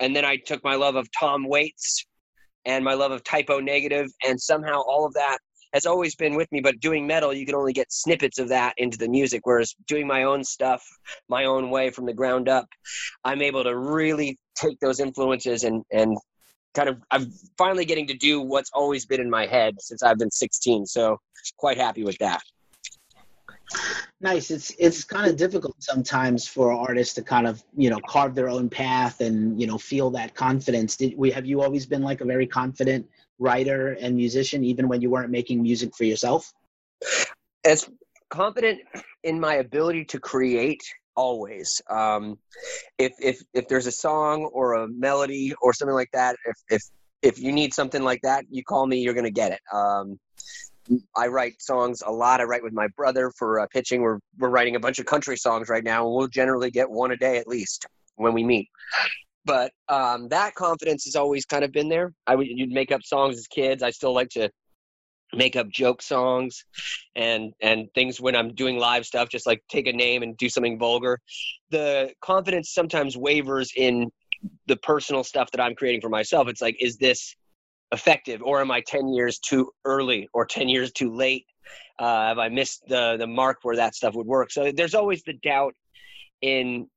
and 0.00 0.14
then 0.14 0.24
I 0.24 0.36
took 0.36 0.62
my 0.62 0.74
love 0.74 0.96
of 0.96 1.08
Tom 1.18 1.48
Waits 1.48 2.04
and 2.64 2.84
my 2.84 2.94
love 2.94 3.12
of 3.12 3.24
Type 3.24 3.46
O 3.50 3.58
Negative 3.60 4.06
and 4.26 4.40
somehow 4.40 4.80
all 4.86 5.04
of 5.04 5.14
that 5.14 5.38
has 5.74 5.86
always 5.86 6.14
been 6.14 6.34
with 6.34 6.50
me 6.52 6.60
but 6.60 6.80
doing 6.80 7.06
metal 7.06 7.32
you 7.32 7.44
can 7.44 7.54
only 7.54 7.72
get 7.72 7.92
snippets 7.92 8.38
of 8.38 8.48
that 8.48 8.74
into 8.78 8.96
the 8.96 9.08
music 9.08 9.42
whereas 9.44 9.74
doing 9.86 10.06
my 10.06 10.22
own 10.22 10.42
stuff 10.42 10.82
my 11.28 11.44
own 11.44 11.70
way 11.70 11.90
from 11.90 12.06
the 12.06 12.12
ground 12.12 12.48
up 12.48 12.66
i'm 13.24 13.42
able 13.42 13.62
to 13.62 13.76
really 13.76 14.38
take 14.56 14.78
those 14.80 15.00
influences 15.00 15.64
and 15.64 15.84
and 15.92 16.16
kind 16.74 16.88
of 16.88 16.98
i'm 17.10 17.30
finally 17.56 17.84
getting 17.84 18.06
to 18.06 18.14
do 18.14 18.40
what's 18.40 18.70
always 18.72 19.04
been 19.06 19.20
in 19.20 19.30
my 19.30 19.46
head 19.46 19.74
since 19.78 20.02
i've 20.02 20.18
been 20.18 20.30
16 20.30 20.86
so 20.86 21.18
quite 21.58 21.76
happy 21.76 22.02
with 22.02 22.16
that 22.18 22.40
Nice. 24.20 24.50
It's 24.50 24.72
it's 24.78 25.04
kind 25.04 25.30
of 25.30 25.36
difficult 25.36 25.80
sometimes 25.82 26.48
for 26.48 26.72
artists 26.72 27.14
to 27.14 27.22
kind 27.22 27.46
of 27.46 27.62
you 27.76 27.88
know 27.88 28.00
carve 28.08 28.34
their 28.34 28.48
own 28.48 28.68
path 28.68 29.20
and 29.20 29.60
you 29.60 29.66
know 29.66 29.78
feel 29.78 30.10
that 30.10 30.34
confidence. 30.34 30.96
Did 30.96 31.16
we 31.16 31.30
have 31.30 31.46
you 31.46 31.62
always 31.62 31.86
been 31.86 32.02
like 32.02 32.20
a 32.20 32.24
very 32.24 32.46
confident 32.46 33.08
writer 33.38 33.92
and 34.00 34.16
musician, 34.16 34.64
even 34.64 34.88
when 34.88 35.00
you 35.00 35.10
weren't 35.10 35.30
making 35.30 35.62
music 35.62 35.94
for 35.94 36.04
yourself? 36.04 36.52
As 37.64 37.88
confident 38.30 38.80
in 39.22 39.38
my 39.38 39.54
ability 39.54 40.04
to 40.06 40.20
create 40.20 40.82
always. 41.14 41.82
Um, 41.90 42.38
if 42.98 43.12
if 43.20 43.42
if 43.54 43.68
there's 43.68 43.86
a 43.86 43.92
song 43.92 44.44
or 44.52 44.74
a 44.74 44.88
melody 44.88 45.54
or 45.60 45.72
something 45.72 45.94
like 45.94 46.10
that, 46.12 46.36
if 46.44 46.56
if 46.70 46.82
if 47.22 47.38
you 47.38 47.52
need 47.52 47.74
something 47.74 48.02
like 48.02 48.20
that, 48.22 48.44
you 48.50 48.64
call 48.64 48.86
me. 48.86 49.00
You're 49.00 49.14
gonna 49.14 49.30
get 49.30 49.52
it. 49.52 49.60
Um, 49.72 50.18
I 51.16 51.26
write 51.28 51.60
songs 51.60 52.02
a 52.06 52.10
lot. 52.10 52.40
I 52.40 52.44
write 52.44 52.62
with 52.62 52.72
my 52.72 52.88
brother 52.96 53.32
for 53.36 53.60
uh, 53.60 53.66
pitching. 53.66 54.02
We're 54.02 54.18
we're 54.38 54.48
writing 54.48 54.76
a 54.76 54.80
bunch 54.80 54.98
of 54.98 55.06
country 55.06 55.36
songs 55.36 55.68
right 55.68 55.84
now, 55.84 56.06
and 56.06 56.14
we'll 56.14 56.28
generally 56.28 56.70
get 56.70 56.90
one 56.90 57.12
a 57.12 57.16
day 57.16 57.38
at 57.38 57.46
least 57.46 57.86
when 58.16 58.34
we 58.34 58.44
meet. 58.44 58.68
But 59.44 59.72
um, 59.88 60.28
that 60.28 60.54
confidence 60.54 61.04
has 61.04 61.16
always 61.16 61.46
kind 61.46 61.64
of 61.64 61.72
been 61.72 61.88
there. 61.88 62.12
I 62.26 62.36
would 62.36 62.46
you'd 62.46 62.70
make 62.70 62.92
up 62.92 63.02
songs 63.02 63.36
as 63.36 63.46
kids. 63.46 63.82
I 63.82 63.90
still 63.90 64.14
like 64.14 64.30
to 64.30 64.50
make 65.34 65.56
up 65.56 65.68
joke 65.68 66.00
songs 66.00 66.64
and 67.14 67.52
and 67.60 67.88
things 67.94 68.20
when 68.20 68.34
I'm 68.34 68.54
doing 68.54 68.78
live 68.78 69.06
stuff. 69.06 69.28
Just 69.28 69.46
like 69.46 69.62
take 69.68 69.86
a 69.86 69.92
name 69.92 70.22
and 70.22 70.36
do 70.36 70.48
something 70.48 70.78
vulgar. 70.78 71.18
The 71.70 72.12
confidence 72.20 72.72
sometimes 72.72 73.16
wavers 73.16 73.72
in 73.76 74.10
the 74.66 74.76
personal 74.76 75.24
stuff 75.24 75.50
that 75.50 75.60
I'm 75.60 75.74
creating 75.74 76.00
for 76.00 76.08
myself. 76.08 76.48
It's 76.48 76.62
like, 76.62 76.76
is 76.80 76.96
this 76.96 77.34
effective 77.92 78.42
or 78.42 78.60
am 78.60 78.70
i 78.70 78.80
10 78.86 79.08
years 79.08 79.38
too 79.38 79.70
early 79.84 80.28
or 80.32 80.44
10 80.44 80.68
years 80.68 80.92
too 80.92 81.12
late? 81.14 81.46
Uh, 81.98 82.28
have 82.28 82.38
i 82.38 82.48
missed 82.48 82.82
the 82.88 83.16
the 83.18 83.26
mark 83.26 83.58
where 83.62 83.76
that 83.76 83.94
stuff 83.94 84.14
would 84.14 84.26
work? 84.26 84.50
So 84.50 84.70
there's 84.72 84.94
always 84.94 85.22
the 85.22 85.34
doubt 85.34 85.74
in 86.42 86.88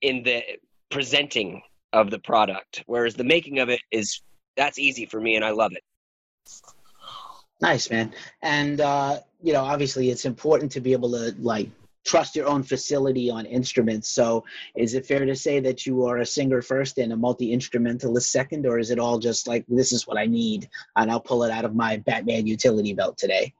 in 0.00 0.22
the 0.22 0.42
presenting 0.90 1.62
of 1.92 2.10
the 2.10 2.18
product 2.18 2.82
whereas 2.86 3.14
the 3.14 3.24
making 3.24 3.58
of 3.58 3.68
it 3.68 3.80
is 3.90 4.20
that's 4.56 4.78
easy 4.78 5.06
for 5.06 5.20
me 5.20 5.36
and 5.36 5.44
i 5.44 5.50
love 5.50 5.72
it. 5.72 5.82
Nice 7.60 7.90
man. 7.90 8.12
And 8.42 8.80
uh 8.80 9.20
you 9.42 9.52
know 9.52 9.64
obviously 9.64 10.10
it's 10.10 10.24
important 10.24 10.72
to 10.72 10.80
be 10.80 10.92
able 10.92 11.10
to 11.12 11.34
like 11.38 11.70
trust 12.06 12.36
your 12.36 12.46
own 12.46 12.62
facility 12.62 13.28
on 13.30 13.44
instruments. 13.44 14.08
So, 14.08 14.44
is 14.76 14.94
it 14.94 15.04
fair 15.04 15.26
to 15.26 15.34
say 15.34 15.60
that 15.60 15.84
you 15.84 16.06
are 16.06 16.18
a 16.18 16.26
singer 16.26 16.62
first 16.62 16.98
and 16.98 17.12
a 17.12 17.16
multi 17.16 17.52
instrumentalist 17.52 18.30
second, 18.30 18.66
or 18.66 18.78
is 18.78 18.90
it 18.90 18.98
all 18.98 19.18
just 19.18 19.46
like 19.46 19.64
this 19.68 19.92
is 19.92 20.06
what 20.06 20.16
I 20.16 20.26
need 20.26 20.68
and 20.96 21.10
I'll 21.10 21.20
pull 21.20 21.44
it 21.44 21.50
out 21.50 21.64
of 21.64 21.74
my 21.74 21.98
Batman 21.98 22.46
utility 22.46 22.94
belt 22.94 23.18
today? 23.18 23.52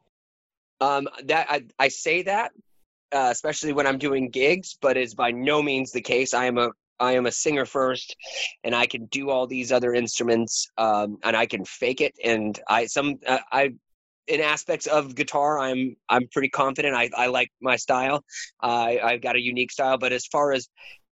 Um, 0.80 1.08
that 1.24 1.46
I, 1.50 1.64
I 1.78 1.88
say 1.88 2.22
that, 2.22 2.52
uh, 3.12 3.28
especially 3.32 3.72
when 3.72 3.86
I'm 3.86 3.98
doing 3.98 4.30
gigs, 4.30 4.78
but 4.80 4.96
it's 4.96 5.14
by 5.14 5.30
no 5.30 5.62
means 5.62 5.90
the 5.90 6.00
case. 6.00 6.32
I 6.32 6.46
am 6.46 6.58
a 6.58 6.70
I 6.98 7.12
am 7.12 7.26
a 7.26 7.32
singer 7.32 7.66
first, 7.66 8.16
and 8.64 8.74
I 8.74 8.86
can 8.86 9.06
do 9.06 9.28
all 9.30 9.46
these 9.46 9.72
other 9.72 9.92
instruments, 9.94 10.70
um, 10.78 11.18
and 11.24 11.36
I 11.36 11.46
can 11.46 11.64
fake 11.64 12.00
it. 12.00 12.14
And 12.24 12.58
I 12.68 12.86
some 12.86 13.18
uh, 13.26 13.38
I 13.52 13.74
in 14.28 14.40
aspects 14.40 14.86
of 14.86 15.14
guitar, 15.14 15.58
I'm 15.58 15.96
I'm 16.08 16.28
pretty 16.32 16.48
confident. 16.48 16.94
I, 16.94 17.10
I 17.16 17.26
like 17.26 17.50
my 17.60 17.76
style. 17.76 18.24
I 18.60 18.98
I've 19.02 19.22
got 19.22 19.36
a 19.36 19.40
unique 19.40 19.72
style. 19.72 19.98
But 19.98 20.12
as 20.12 20.26
far 20.26 20.52
as 20.52 20.68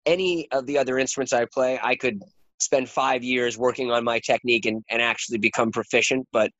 any 0.05 0.48
of 0.51 0.65
the 0.65 0.77
other 0.77 0.98
instruments 1.00 1.34
I 1.34 1.46
play, 1.46 1.79
I 1.82 1.96
could 1.96 2.22
spend 2.60 2.88
five 2.89 3.24
years 3.24 3.58
working 3.58 3.91
on 3.91 4.03
my 4.03 4.20
technique 4.20 4.65
and, 4.65 4.84
and 4.89 5.01
actually 5.01 5.38
become 5.38 5.72
proficient. 5.72 6.27
But 6.32 6.51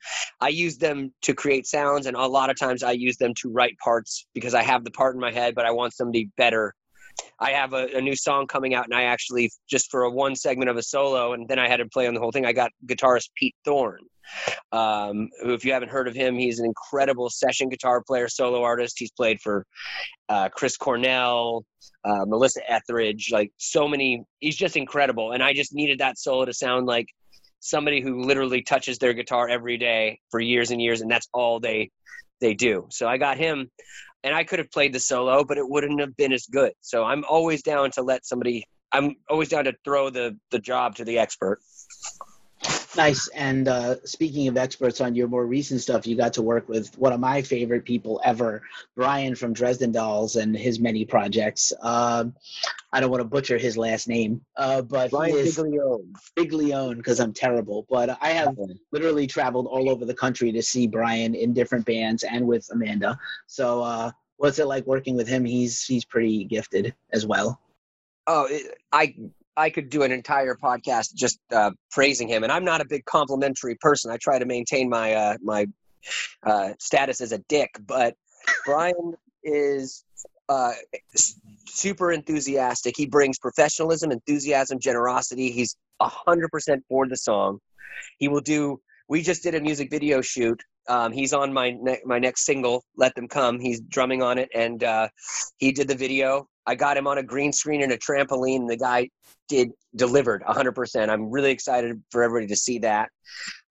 I 0.42 0.50
use 0.50 0.78
them 0.78 1.14
to 1.24 1.34
create 1.34 1.66
sounds, 1.66 2.06
and 2.06 2.16
a 2.16 2.26
lot 2.26 2.50
of 2.50 2.58
times 2.58 2.84
I 2.84 2.92
use 2.92 3.18
them 3.18 3.34
to 3.42 3.50
write 3.50 3.78
parts 3.84 4.28
because 4.34 4.54
I 4.54 4.64
have 4.64 4.84
the 4.84 4.92
part 4.92 5.16
in 5.16 5.22
my 5.22 5.32
head, 5.32 5.56
but 5.56 5.66
I 5.66 5.72
want 5.72 5.94
somebody 5.94 6.30
better 6.38 6.74
I 7.40 7.52
have 7.52 7.74
a, 7.74 7.88
a, 7.96 8.02
new 8.02 8.16
song 8.16 8.48
coming 8.48 8.74
out, 8.74 8.86
and 8.86 8.94
I 8.94 9.04
actually 9.04 9.52
just 9.70 9.90
for 9.92 10.04
a 10.04 10.10
one 10.12 10.36
segment 10.36 10.70
of 10.70 10.78
a 10.78 10.84
solo, 10.84 11.34
and 11.34 11.48
then 11.48 11.60
I 11.60 11.68
had 11.68 11.78
to 11.78 11.86
play 11.88 12.08
on 12.08 12.14
the 12.14 12.20
whole 12.20 12.32
thing. 12.32 12.46
I 12.46 12.54
got 12.54 12.72
guitarist 12.86 13.30
Pete 13.36 13.56
Thorn, 13.66 14.00
um, 14.72 15.30
who, 15.42 15.54
if 15.54 15.66
you 15.66 15.74
haven't 15.74 15.90
heard 15.90 16.08
of 16.08 16.16
him, 16.16 16.36
he's 16.36 16.60
an 16.60 16.66
incredible 16.66 17.30
session 17.30 17.70
guitar 17.70 18.02
player, 18.06 18.28
solo 18.28 18.64
artist. 18.64 18.96
He's 18.98 19.12
played 19.12 19.40
for 19.42 19.66
uh, 20.30 20.50
Chris 20.50 20.78
Cornell, 20.78 21.66
uh, 22.06 22.26
Melissa 22.26 22.62
Etheridge, 22.72 23.30
like 23.32 23.52
so 23.58 23.88
many. 23.88 24.24
He's 24.40 24.56
just 24.56 24.78
incredible, 24.78 25.32
and 25.32 25.44
I 25.44 25.54
just 25.54 25.74
needed 25.74 26.00
that 26.00 26.18
solo 26.18 26.46
to 26.46 26.54
sound 26.54 26.86
like 26.86 27.08
somebody 27.60 28.02
who 28.02 28.24
literally 28.24 28.62
touches 28.62 28.98
their 28.98 29.14
guitar 29.14 29.48
every 29.48 29.78
day 29.78 30.20
for 30.30 30.40
years 30.40 30.72
and 30.72 30.82
years, 30.82 31.02
and 31.02 31.10
that's 31.10 31.28
all 31.34 31.60
they 31.60 31.90
they 32.42 32.54
do. 32.54 32.88
So 32.92 33.08
I 33.08 33.18
got 33.18 33.38
him, 33.38 33.72
and 34.24 34.34
I 34.34 34.44
could 34.44 34.60
have 34.60 34.72
played 34.72 34.94
the 34.94 35.00
solo, 35.00 35.44
but 35.44 35.58
it 35.58 35.68
wouldn't 35.68 36.00
have 36.00 36.16
been 36.16 36.32
as 36.32 36.46
good. 36.46 36.74
So 36.82 37.04
I'm 37.04 37.24
always 37.26 37.62
down 37.62 37.92
to 37.92 38.02
let 38.02 38.26
somebody. 38.26 38.66
I'm 38.92 39.16
always 39.30 39.50
down 39.50 39.66
to 39.66 39.74
throw 39.84 40.10
the 40.10 40.38
the 40.52 40.60
job 40.60 40.96
to 40.96 41.06
the 41.06 41.20
expert. 41.20 41.60
Nice. 42.96 43.28
And 43.30 43.68
uh, 43.68 43.96
speaking 44.04 44.48
of 44.48 44.58
experts 44.58 45.02
on 45.02 45.16
your 45.16 45.28
more 45.28 45.46
recent 45.46 45.82
stuff, 45.82 46.06
you 46.06 46.16
got 46.16 46.34
to 46.34 46.44
work 46.44 46.70
with 46.70 46.96
one 46.98 47.12
of 47.12 47.20
my 47.20 47.42
favorite 47.42 47.86
people 47.86 48.22
ever, 48.24 48.62
Brian 48.96 49.36
from 49.36 49.54
Dresden 49.54 49.92
Dolls 49.92 50.36
and 50.36 50.56
his 50.56 50.80
many 50.80 51.04
projects. 51.04 51.74
Uh, 51.82 52.26
I 52.92 53.00
don't 53.00 53.10
want 53.10 53.22
to 53.22 53.28
butcher 53.28 53.58
his 53.58 53.78
last 53.78 54.08
name, 54.08 54.42
uh, 54.58 54.84
but 54.84 55.10
Brian 55.10 55.36
Viglione. 55.36 56.06
Viglione, 56.38 56.98
because 56.98 57.20
I'm 57.20 57.34
terrible. 57.34 57.88
But 57.90 58.18
I 58.22 58.30
have 58.30 58.56
literally 58.92 59.26
traveled 59.26 59.66
all 59.66 59.90
over 59.90 60.06
the 60.06 60.14
country 60.14 60.52
to 60.52 60.62
see 60.62 60.86
Brian 60.86 61.34
in 61.34 61.54
different 61.54 61.86
bands 61.86 62.24
and 62.24 62.46
with 62.46 62.70
Amanda. 62.72 63.18
So, 63.48 63.82
uh, 63.82 64.12
what's 64.38 64.60
it 64.60 64.68
like 64.68 64.86
working 64.86 65.16
with 65.16 65.28
him? 65.28 65.46
He's 65.46 65.84
he's 65.84 66.06
pretty 66.06 66.46
gifted 66.46 66.94
as 67.12 67.26
well. 67.26 67.60
Oh, 68.28 68.48
I 68.92 69.16
I 69.56 69.70
could 69.70 69.90
do 69.90 70.04
an 70.04 70.12
entire 70.12 70.56
podcast 70.56 71.14
just 71.14 71.40
uh, 71.52 71.72
praising 71.92 72.28
him. 72.28 72.44
And 72.44 72.52
I'm 72.52 72.66
not 72.66 72.82
a 72.82 72.86
big 72.86 73.06
complimentary 73.06 73.76
person. 73.76 74.12
I 74.12 74.18
try 74.18 74.40
to 74.40 74.46
maintain 74.46 74.90
my 74.90 75.14
uh, 75.14 75.38
my 75.42 75.68
uh, 76.46 76.74
status 76.80 77.22
as 77.22 77.32
a 77.32 77.40
dick. 77.50 77.70
But 77.86 78.16
Brian 78.66 79.14
is 79.44 80.04
uh, 80.50 80.74
super 81.66 82.12
enthusiastic. 82.12 82.96
He 82.98 83.06
brings 83.06 83.38
professionalism, 83.40 84.12
enthusiasm, 84.12 84.80
generosity. 84.80 85.52
He's 85.52 85.76
hundred 86.02 86.50
percent 86.50 86.84
for 86.90 87.08
the 87.08 87.18
song. 87.18 87.60
He 88.18 88.28
will 88.28 88.42
do. 88.42 88.80
We 89.08 89.22
just 89.22 89.44
did 89.44 89.56
a 89.56 89.62
music 89.62 89.90
video 89.92 90.22
shoot. 90.22 90.62
Um, 90.90 91.12
he's 91.12 91.34
on 91.34 91.54
my 91.54 91.72
ne- 91.72 92.02
my 92.06 92.20
next 92.20 92.46
single, 92.46 92.84
"Let 92.98 93.16
Them 93.16 93.28
Come." 93.28 93.60
He's 93.60 93.80
drumming 93.82 94.22
on 94.22 94.38
it, 94.38 94.50
and 94.54 94.84
uh, 94.84 95.10
he 95.58 95.72
did 95.72 95.88
the 95.88 95.96
video. 95.96 96.48
I 96.66 96.76
got 96.76 96.98
him 96.98 97.08
on 97.08 97.18
a 97.18 97.24
green 97.24 97.52
screen 97.52 97.82
and 97.84 97.92
a 97.92 97.98
trampoline. 97.98 98.68
The 98.68 98.78
guy 98.78 99.10
did 99.48 99.72
delivered 99.96 100.44
100%. 100.44 101.10
I'm 101.10 101.30
really 101.30 101.52
excited 101.52 102.02
for 102.12 102.24
everybody 102.24 102.48
to 102.48 102.56
see 102.56 102.80
that. 102.80 103.10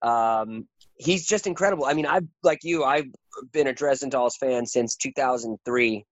Um, 0.03 0.67
he's 0.97 1.27
just 1.27 1.47
incredible. 1.47 1.87
I 1.87 1.95
mean, 1.95 2.07
I've 2.07 2.27
like 2.43 2.61
you, 2.63 2.85
I've 2.85 3.07
been 3.53 3.67
a 3.67 3.73
Dresden 3.73 4.11
Dolls 4.11 4.37
fan 4.37 4.67
since 4.67 4.97
2003 4.97 6.05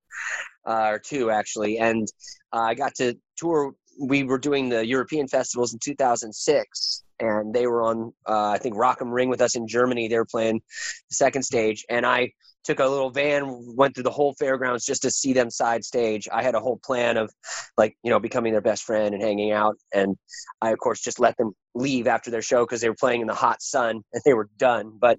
uh, 0.67 0.87
or 0.89 0.99
two 0.99 1.31
actually, 1.31 1.79
and 1.79 2.09
uh, 2.53 2.61
I 2.61 2.75
got 2.75 2.95
to 2.97 3.17
tour. 3.37 3.75
We 4.01 4.23
were 4.23 4.39
doing 4.39 4.69
the 4.69 4.87
European 4.87 5.29
festivals 5.29 5.73
in 5.75 5.79
2006, 5.83 7.03
and 7.21 7.55
they 7.55 7.67
were 7.67 7.83
on 7.83 8.13
uh, 8.29 8.49
I 8.51 8.59
think 8.59 8.77
Rock 8.77 8.99
am 9.01 9.11
Ring 9.11 9.29
with 9.29 9.41
us 9.41 9.57
in 9.57 9.69
Germany. 9.69 10.09
They 10.09 10.17
were 10.17 10.25
playing 10.25 10.61
the 11.09 11.15
second 11.15 11.43
stage, 11.43 11.85
and 11.89 12.05
I 12.05 12.33
took 12.65 12.79
a 12.79 12.87
little 12.87 13.11
van, 13.11 13.75
went 13.75 13.95
through 13.95 14.05
the 14.05 14.11
whole 14.11 14.35
fairgrounds 14.35 14.85
just 14.85 15.03
to 15.03 15.11
see 15.11 15.33
them 15.33 15.51
side 15.51 15.85
stage. 15.85 16.29
I 16.31 16.43
had 16.43 16.55
a 16.55 16.61
whole 16.61 16.79
plan 16.85 17.17
of 17.17 17.31
like, 17.77 17.97
you 18.03 18.11
know, 18.11 18.21
becoming 18.21 18.53
their 18.53 18.61
best 18.61 18.83
friend 18.83 19.15
and 19.15 19.23
hanging 19.23 19.53
out. 19.53 19.77
And 19.95 20.17
I, 20.61 20.71
of 20.71 20.79
course, 20.79 21.01
just 21.01 21.21
let 21.21 21.37
them 21.37 21.53
leave 21.75 22.07
after 22.07 22.31
their 22.31 22.43
show 22.43 22.65
because 22.65 22.81
they 22.81 22.89
were 22.89 22.97
playing 22.97 23.23
in 23.23 23.27
the 23.27 23.35
hot 23.35 23.63
sun 23.63 24.03
and 24.13 24.23
they 24.25 24.35
were 24.35 24.49
done. 24.59 24.99
But 25.01 25.19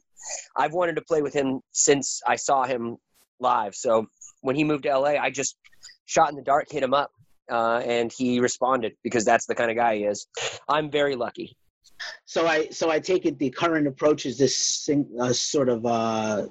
I've 0.56 0.74
wanted 0.74 0.96
to 0.98 1.02
play 1.02 1.22
with 1.22 1.34
him 1.34 1.62
since 1.72 2.22
I 2.28 2.36
saw 2.36 2.64
him 2.66 2.98
live. 3.40 3.74
So 3.76 4.06
when 4.42 4.56
he 4.56 4.64
moved 4.64 4.84
to 4.84 4.98
LA, 4.98 5.16
I 5.20 5.32
just 5.32 5.56
shot 6.06 6.30
in 6.30 6.36
the 6.36 6.44
dark, 6.44 6.68
hit 6.70 6.84
him 6.84 6.94
up, 6.94 7.12
uh, 7.50 7.82
and 7.84 8.12
he 8.16 8.40
responded 8.40 8.94
because 9.04 9.26
that's 9.26 9.48
the 9.48 9.56
kind 9.56 9.72
of 9.72 9.78
guy 9.78 9.98
he 9.98 10.04
is. 10.04 10.28
I'm 10.70 10.92
very 10.92 11.16
lucky. 11.16 11.58
So 12.26 12.48
I 12.48 12.70
so 12.70 12.90
I 12.90 13.00
take 13.00 13.26
it 13.26 13.38
the 13.40 13.50
current 13.50 13.88
approach 13.88 14.26
is 14.26 14.38
this 14.38 14.56
sing, 14.56 15.08
uh, 15.20 15.34
sort 15.34 15.70
of 15.70 15.86
uh, 15.86 16.48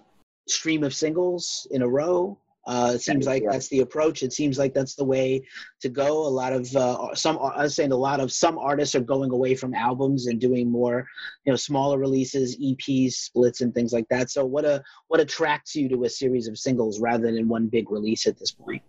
stream 0.48 0.84
of 0.84 0.94
singles 0.94 1.66
in 1.70 1.82
a 1.82 1.88
row. 1.88 2.38
Uh, 2.66 2.92
it 2.94 3.00
seems 3.00 3.26
like 3.26 3.42
that's 3.50 3.68
the 3.68 3.80
approach. 3.80 4.22
It 4.22 4.32
seems 4.32 4.58
like 4.58 4.74
that's 4.74 4.94
the 4.94 5.04
way 5.04 5.42
to 5.80 5.88
go. 5.88 6.26
A 6.26 6.28
lot 6.28 6.52
of 6.52 6.76
uh, 6.76 7.14
some, 7.14 7.38
I 7.38 7.62
was 7.62 7.74
saying, 7.74 7.90
a 7.90 7.96
lot 7.96 8.20
of 8.20 8.30
some 8.30 8.58
artists 8.58 8.94
are 8.94 9.00
going 9.00 9.30
away 9.30 9.54
from 9.54 9.74
albums 9.74 10.26
and 10.26 10.38
doing 10.38 10.70
more, 10.70 11.06
you 11.44 11.52
know, 11.52 11.56
smaller 11.56 11.98
releases, 11.98 12.58
EPs, 12.58 13.14
splits, 13.14 13.62
and 13.62 13.74
things 13.74 13.92
like 13.92 14.06
that. 14.10 14.30
So, 14.30 14.44
what 14.44 14.64
a 14.64 14.82
what 15.08 15.20
attracts 15.20 15.74
you 15.74 15.88
to 15.88 16.04
a 16.04 16.08
series 16.08 16.48
of 16.48 16.58
singles 16.58 17.00
rather 17.00 17.32
than 17.32 17.48
one 17.48 17.66
big 17.66 17.90
release 17.90 18.26
at 18.26 18.38
this 18.38 18.52
point? 18.52 18.82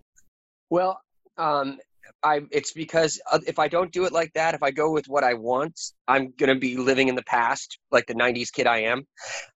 Well, 0.70 1.02
um, 1.38 1.80
I 2.24 2.42
it's 2.52 2.72
because 2.72 3.20
uh, 3.32 3.40
if 3.48 3.60
I 3.60 3.68
don't 3.68 3.92
do 3.92 4.06
it 4.06 4.14
like 4.14 4.32
that, 4.34 4.56
if 4.56 4.64
I 4.64 4.72
go 4.72 4.92
with 4.92 5.08
what 5.08 5.24
I 5.24 5.34
want, 5.34 5.80
I'm 6.08 6.34
gonna 6.38 6.56
be 6.56 6.78
living 6.78 7.08
in 7.08 7.16
the 7.16 7.24
past, 7.24 7.80
like 7.92 8.08
the 8.08 8.16
'90s 8.16 8.52
kid 8.52 8.68
I 8.68 8.80
am. 8.80 9.06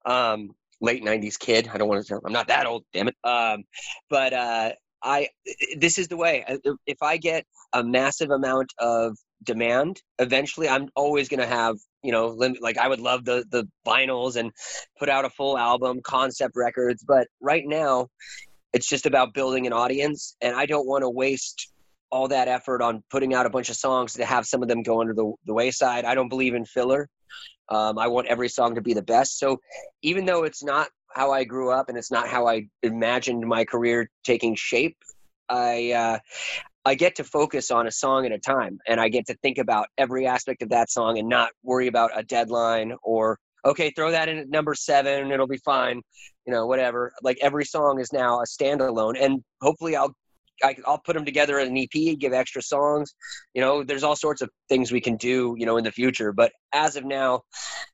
Um, 0.05 0.55
late 0.81 1.03
90s 1.03 1.37
kid. 1.39 1.69
I 1.73 1.77
don't 1.77 1.87
want 1.87 2.05
to, 2.05 2.21
I'm 2.25 2.33
not 2.33 2.47
that 2.47 2.65
old, 2.65 2.83
damn 2.93 3.07
it. 3.07 3.15
Um, 3.23 3.63
but 4.09 4.33
uh, 4.33 4.71
I, 5.03 5.29
this 5.77 5.97
is 5.97 6.07
the 6.07 6.17
way. 6.17 6.45
If 6.85 7.01
I 7.01 7.17
get 7.17 7.45
a 7.73 7.83
massive 7.83 8.29
amount 8.29 8.73
of 8.79 9.17
demand, 9.43 10.01
eventually 10.19 10.67
I'm 10.67 10.89
always 10.95 11.29
to 11.29 11.45
have, 11.45 11.75
you 12.03 12.11
know, 12.11 12.27
like 12.61 12.77
I 12.77 12.87
would 12.87 12.99
love 12.99 13.25
the, 13.25 13.45
the 13.49 13.67
vinyls 13.85 14.35
and 14.35 14.51
put 14.99 15.09
out 15.09 15.25
a 15.25 15.29
full 15.29 15.57
album, 15.57 16.01
concept 16.03 16.55
records. 16.55 17.03
But 17.03 17.27
right 17.41 17.63
now, 17.65 18.07
it's 18.73 18.87
just 18.87 19.05
about 19.05 19.33
building 19.33 19.67
an 19.67 19.73
audience. 19.73 20.35
And 20.41 20.55
I 20.55 20.65
don't 20.65 20.87
want 20.87 21.03
to 21.03 21.09
waste 21.09 21.71
all 22.15 22.29
that 22.29 22.47
effort 22.47 22.81
on 22.81 23.03
putting 23.11 23.33
out 23.33 23.45
a 23.45 23.49
bunch 23.49 23.69
of 23.69 23.75
songs 23.75 24.13
to 24.13 24.23
have 24.23 24.45
some 24.45 24.63
of 24.63 24.69
them 24.69 24.81
go 24.83 25.01
under 25.01 25.13
the, 25.13 25.33
the 25.45 25.53
wayside. 25.53 26.05
I 26.05 26.15
don't 26.15 26.29
believe 26.29 26.55
in 26.55 26.63
filler. 26.63 27.09
Um, 27.67 27.99
I 27.99 28.07
want 28.07 28.27
every 28.27 28.47
song 28.47 28.75
to 28.75 28.81
be 28.81 28.93
the 28.93 29.01
best. 29.01 29.37
So 29.37 29.59
even 30.01 30.25
though 30.25 30.43
it's 30.43 30.63
not 30.63 30.87
how 31.13 31.31
I 31.31 31.43
grew 31.43 31.71
up 31.71 31.89
and 31.89 31.97
it's 31.97 32.11
not 32.11 32.29
how 32.29 32.47
I 32.47 32.67
imagined 32.83 33.45
my 33.45 33.65
career 33.65 34.09
taking 34.23 34.55
shape, 34.55 34.95
I 35.49 35.91
uh, 35.91 36.19
I 36.85 36.95
get 36.95 37.15
to 37.15 37.25
focus 37.25 37.69
on 37.69 37.85
a 37.85 37.91
song 37.91 38.25
at 38.25 38.31
a 38.31 38.39
time, 38.39 38.79
and 38.87 38.97
I 39.01 39.09
get 39.09 39.25
to 39.27 39.35
think 39.41 39.57
about 39.57 39.87
every 39.97 40.25
aspect 40.25 40.61
of 40.61 40.69
that 40.69 40.89
song 40.89 41.17
and 41.17 41.27
not 41.27 41.49
worry 41.63 41.87
about 41.87 42.11
a 42.15 42.23
deadline 42.23 42.93
or 43.03 43.39
okay, 43.65 43.91
throw 43.91 44.11
that 44.11 44.29
in 44.29 44.37
at 44.37 44.49
number 44.49 44.75
seven, 44.75 45.31
it'll 45.31 45.47
be 45.47 45.57
fine, 45.57 46.01
you 46.45 46.53
know, 46.53 46.65
whatever. 46.67 47.11
Like 47.23 47.39
every 47.41 47.65
song 47.65 47.99
is 47.99 48.13
now 48.13 48.39
a 48.39 48.45
standalone, 48.45 49.15
and 49.19 49.43
hopefully 49.61 49.95
I'll 49.97 50.15
I, 50.63 50.75
will 50.85 50.97
put 50.97 51.13
them 51.13 51.25
together 51.25 51.59
in 51.59 51.67
an 51.67 51.77
EP, 51.77 52.17
give 52.19 52.33
extra 52.33 52.61
songs. 52.61 53.13
You 53.53 53.61
know, 53.61 53.83
there's 53.83 54.03
all 54.03 54.15
sorts 54.15 54.41
of 54.41 54.49
things 54.69 54.91
we 54.91 55.01
can 55.01 55.17
do, 55.17 55.55
you 55.57 55.65
know, 55.65 55.77
in 55.77 55.83
the 55.83 55.91
future. 55.91 56.31
But 56.31 56.51
as 56.73 56.95
of 56.95 57.05
now, 57.05 57.41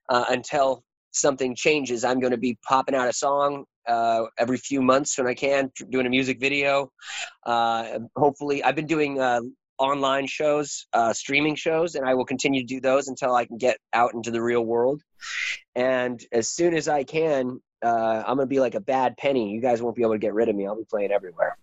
uh, 0.10 0.26
until 0.30 0.84
something 1.12 1.56
changes, 1.56 2.04
I'm 2.04 2.20
going 2.20 2.32
to 2.32 2.38
be 2.38 2.58
popping 2.68 2.96
out 2.96 3.08
a 3.08 3.14
song 3.14 3.66
uh, 3.88 4.26
every 4.38 4.58
few 4.58 4.82
months 4.82 5.18
when 5.18 5.28
I 5.28 5.34
can, 5.34 5.72
doing 5.90 6.06
a 6.06 6.10
music 6.10 6.40
video. 6.40 6.92
Uh, 7.46 8.00
hopefully, 8.16 8.64
I've 8.64 8.76
been 8.76 8.88
doing 8.88 9.20
uh, 9.20 9.42
online 9.78 10.28
shows, 10.28 10.86
uh, 10.94 11.12
streaming 11.14 11.56
shows, 11.56 11.96
and 11.96 12.08
I 12.08 12.14
will 12.14 12.26
continue 12.26 12.62
to 12.62 12.68
do 12.68 12.80
those 12.80 13.08
until 13.08 13.34
I 13.34 13.46
can 13.46 13.58
get 13.58 13.78
out 13.94 14.14
into 14.14 14.32
the 14.32 14.42
real 14.42 14.64
world. 14.64 15.02
And 15.76 16.24
as 16.32 16.50
soon 16.50 16.76
as 16.76 16.88
I 16.88 17.04
can, 17.04 17.60
uh, 17.84 18.24
I'm 18.26 18.36
going 18.36 18.48
to 18.48 18.54
be 18.54 18.60
like 18.60 18.76
a 18.76 18.80
bad 18.80 19.18
penny. 19.18 19.52
You 19.52 19.62
guys 19.62 19.82
won't 19.82 19.96
be 19.96 20.04
able 20.04 20.14
to 20.14 20.20
get 20.20 20.34
rid 20.34 20.50
of 20.50 20.56
me. 20.56 20.68
I'll 20.68 20.76
be 20.76 20.86
playing 20.90 21.12
everywhere. 21.12 21.58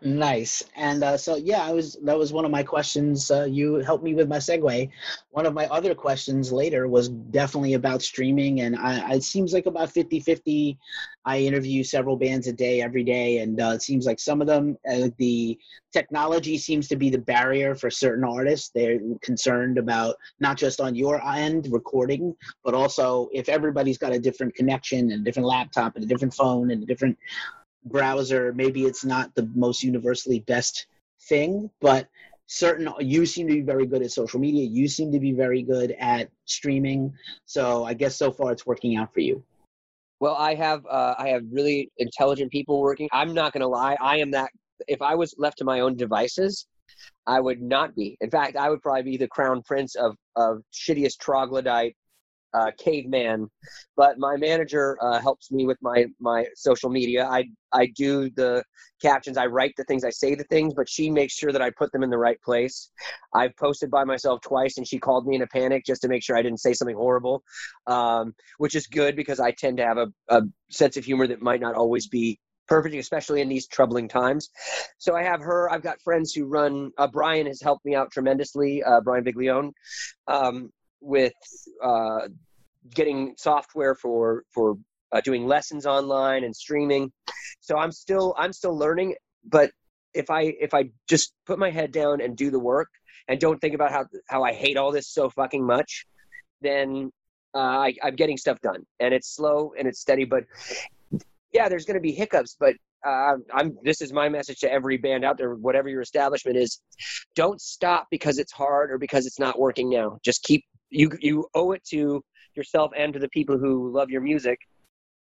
Nice. 0.00 0.62
And 0.76 1.04
uh, 1.04 1.16
so, 1.16 1.36
yeah, 1.36 1.62
I 1.62 1.72
was 1.72 1.98
that 2.04 2.16
was 2.16 2.32
one 2.32 2.44
of 2.44 2.50
my 2.50 2.62
questions. 2.62 3.30
Uh, 3.30 3.44
you 3.44 3.76
helped 3.76 4.02
me 4.02 4.14
with 4.14 4.28
my 4.28 4.38
segue. 4.38 4.90
One 5.30 5.44
of 5.44 5.52
my 5.52 5.66
other 5.66 5.94
questions 5.94 6.50
later 6.50 6.88
was 6.88 7.08
definitely 7.08 7.74
about 7.74 8.00
streaming. 8.00 8.60
And 8.62 8.76
I, 8.76 9.14
it 9.14 9.24
seems 9.24 9.52
like 9.52 9.66
about 9.66 9.90
50 9.90 10.20
50. 10.20 10.78
I 11.26 11.40
interview 11.40 11.84
several 11.84 12.16
bands 12.16 12.46
a 12.46 12.52
day, 12.52 12.80
every 12.80 13.04
day. 13.04 13.38
And 13.38 13.60
uh, 13.60 13.72
it 13.74 13.82
seems 13.82 14.06
like 14.06 14.18
some 14.18 14.40
of 14.40 14.46
them, 14.46 14.78
uh, 14.90 15.08
the 15.18 15.58
technology 15.92 16.56
seems 16.56 16.88
to 16.88 16.96
be 16.96 17.10
the 17.10 17.18
barrier 17.18 17.74
for 17.74 17.90
certain 17.90 18.24
artists. 18.24 18.70
They're 18.74 18.98
concerned 19.20 19.76
about 19.76 20.16
not 20.40 20.56
just 20.56 20.80
on 20.80 20.94
your 20.94 21.22
end 21.26 21.68
recording, 21.70 22.34
but 22.64 22.72
also 22.72 23.28
if 23.34 23.50
everybody's 23.50 23.98
got 23.98 24.12
a 24.12 24.18
different 24.18 24.54
connection 24.54 25.10
and 25.10 25.20
a 25.20 25.24
different 25.24 25.48
laptop 25.48 25.96
and 25.96 26.04
a 26.04 26.08
different 26.08 26.32
phone 26.32 26.70
and 26.70 26.82
a 26.82 26.86
different 26.86 27.18
browser 27.84 28.52
maybe 28.54 28.84
it's 28.84 29.04
not 29.04 29.34
the 29.34 29.48
most 29.54 29.82
universally 29.82 30.40
best 30.40 30.86
thing 31.28 31.70
but 31.80 32.08
certain 32.48 32.88
you 33.00 33.26
seem 33.26 33.46
to 33.46 33.54
be 33.54 33.60
very 33.60 33.86
good 33.86 34.02
at 34.02 34.10
social 34.10 34.40
media. 34.40 34.66
You 34.66 34.88
seem 34.88 35.12
to 35.12 35.20
be 35.20 35.32
very 35.32 35.62
good 35.62 35.94
at 36.00 36.30
streaming. 36.46 37.12
So 37.44 37.84
i 37.84 37.94
guess 37.94 38.16
so 38.16 38.32
far 38.32 38.52
it's 38.52 38.66
working 38.66 38.96
out 38.96 39.12
for 39.14 39.20
you. 39.20 39.44
Well 40.18 40.34
i 40.34 40.54
have 40.54 40.84
uh, 40.86 41.14
i 41.18 41.28
have 41.28 41.42
really 41.52 41.90
intelligent 41.98 42.50
people 42.50 42.80
working. 42.80 43.08
I'm 43.12 43.34
not 43.34 43.52
going 43.52 43.60
to 43.60 43.68
lie 43.68 43.96
i 44.00 44.16
am 44.18 44.30
that 44.32 44.50
if 44.86 45.02
I 45.02 45.14
was 45.14 45.34
left 45.38 45.58
to 45.58 45.64
my 45.64 45.80
own 45.80 45.96
devices, 45.96 46.66
I 47.26 47.40
would 47.40 47.60
not 47.60 47.94
be. 47.96 48.16
In 48.20 48.30
fact, 48.30 48.56
I 48.56 48.70
would 48.70 48.80
probably 48.80 49.02
be 49.02 49.16
the 49.16 49.28
crown 49.28 49.62
prince 49.62 49.94
of 49.96 50.16
of 50.36 50.62
shittiest 50.72 51.18
troglodyte 51.18 51.96
uh, 52.54 52.70
caveman. 52.78 53.48
But 53.96 54.18
my 54.18 54.36
manager 54.36 54.96
uh, 55.02 55.20
helps 55.20 55.50
me 55.50 55.66
with 55.66 55.78
my 55.80 56.06
my 56.20 56.46
social 56.54 56.90
media. 56.90 57.26
I 57.26 57.44
I 57.72 57.86
do 57.96 58.30
the 58.30 58.64
captions. 59.00 59.36
I 59.36 59.46
write 59.46 59.74
the 59.76 59.84
things. 59.84 60.04
I 60.04 60.10
say 60.10 60.34
the 60.34 60.44
things, 60.44 60.74
but 60.74 60.88
she 60.88 61.10
makes 61.10 61.34
sure 61.34 61.52
that 61.52 61.62
I 61.62 61.70
put 61.70 61.92
them 61.92 62.02
in 62.02 62.10
the 62.10 62.18
right 62.18 62.40
place. 62.42 62.90
I've 63.34 63.56
posted 63.56 63.90
by 63.90 64.04
myself 64.04 64.40
twice, 64.40 64.78
and 64.78 64.86
she 64.86 64.98
called 64.98 65.26
me 65.26 65.36
in 65.36 65.42
a 65.42 65.46
panic 65.46 65.84
just 65.84 66.02
to 66.02 66.08
make 66.08 66.22
sure 66.22 66.36
I 66.36 66.42
didn't 66.42 66.60
say 66.60 66.72
something 66.72 66.96
horrible, 66.96 67.42
um, 67.86 68.34
which 68.58 68.74
is 68.74 68.86
good 68.86 69.16
because 69.16 69.40
I 69.40 69.50
tend 69.52 69.76
to 69.78 69.86
have 69.86 69.98
a, 69.98 70.08
a 70.28 70.42
sense 70.70 70.96
of 70.96 71.04
humor 71.04 71.26
that 71.26 71.42
might 71.42 71.60
not 71.60 71.74
always 71.74 72.08
be 72.08 72.38
perfect, 72.68 72.94
especially 72.94 73.40
in 73.40 73.48
these 73.48 73.66
troubling 73.66 74.08
times. 74.08 74.50
So 74.98 75.16
I 75.16 75.22
have 75.22 75.40
her. 75.40 75.70
I've 75.72 75.82
got 75.82 76.00
friends 76.02 76.32
who 76.32 76.44
run. 76.44 76.92
Uh, 76.98 77.08
Brian 77.08 77.46
has 77.46 77.60
helped 77.60 77.84
me 77.84 77.94
out 77.94 78.12
tremendously. 78.12 78.82
Uh, 78.82 79.00
Brian 79.00 79.24
Viglione. 79.24 79.72
Um, 80.26 80.70
with 81.00 81.34
uh, 81.82 82.28
getting 82.94 83.34
software 83.36 83.94
for 83.94 84.44
for 84.50 84.78
uh, 85.12 85.20
doing 85.20 85.46
lessons 85.46 85.86
online 85.86 86.44
and 86.44 86.54
streaming. 86.54 87.12
So 87.60 87.76
I'm 87.76 87.92
still 87.92 88.34
I'm 88.38 88.52
still 88.52 88.76
learning, 88.76 89.14
but 89.44 89.70
if 90.14 90.30
I 90.30 90.54
if 90.60 90.74
I 90.74 90.90
just 91.08 91.32
put 91.46 91.58
my 91.58 91.70
head 91.70 91.92
down 91.92 92.20
and 92.20 92.36
do 92.36 92.50
the 92.50 92.58
work 92.58 92.88
and 93.28 93.38
don't 93.38 93.60
think 93.60 93.74
about 93.74 93.92
how 93.92 94.06
how 94.28 94.42
I 94.42 94.52
hate 94.52 94.76
all 94.76 94.92
this 94.92 95.08
so 95.08 95.30
fucking 95.30 95.64
much, 95.64 96.06
then 96.60 97.10
uh, 97.54 97.58
I, 97.58 97.94
I'm 98.02 98.16
getting 98.16 98.36
stuff 98.36 98.60
done. 98.60 98.84
And 99.00 99.14
it's 99.14 99.34
slow 99.34 99.72
and 99.78 99.88
it's 99.88 100.00
steady, 100.00 100.24
but 100.24 100.44
yeah, 101.52 101.68
there's 101.68 101.84
going 101.84 101.94
to 101.96 102.00
be 102.00 102.12
hiccups, 102.12 102.56
but 102.58 102.74
uh, 103.06 103.34
I'm. 103.54 103.78
This 103.82 104.00
is 104.00 104.12
my 104.12 104.28
message 104.28 104.58
to 104.60 104.72
every 104.72 104.96
band 104.96 105.24
out 105.24 105.38
there, 105.38 105.54
whatever 105.54 105.88
your 105.88 106.00
establishment 106.00 106.56
is. 106.56 106.80
Don't 107.36 107.60
stop 107.60 108.08
because 108.10 108.38
it's 108.38 108.52
hard 108.52 108.90
or 108.90 108.98
because 108.98 109.24
it's 109.24 109.38
not 109.38 109.58
working 109.58 109.88
now. 109.88 110.18
Just 110.24 110.42
keep 110.42 110.64
you 110.90 111.10
you 111.20 111.46
owe 111.54 111.72
it 111.72 111.84
to 111.90 112.22
yourself 112.54 112.90
and 112.96 113.12
to 113.12 113.18
the 113.18 113.28
people 113.28 113.58
who 113.58 113.92
love 113.92 114.10
your 114.10 114.20
music 114.20 114.58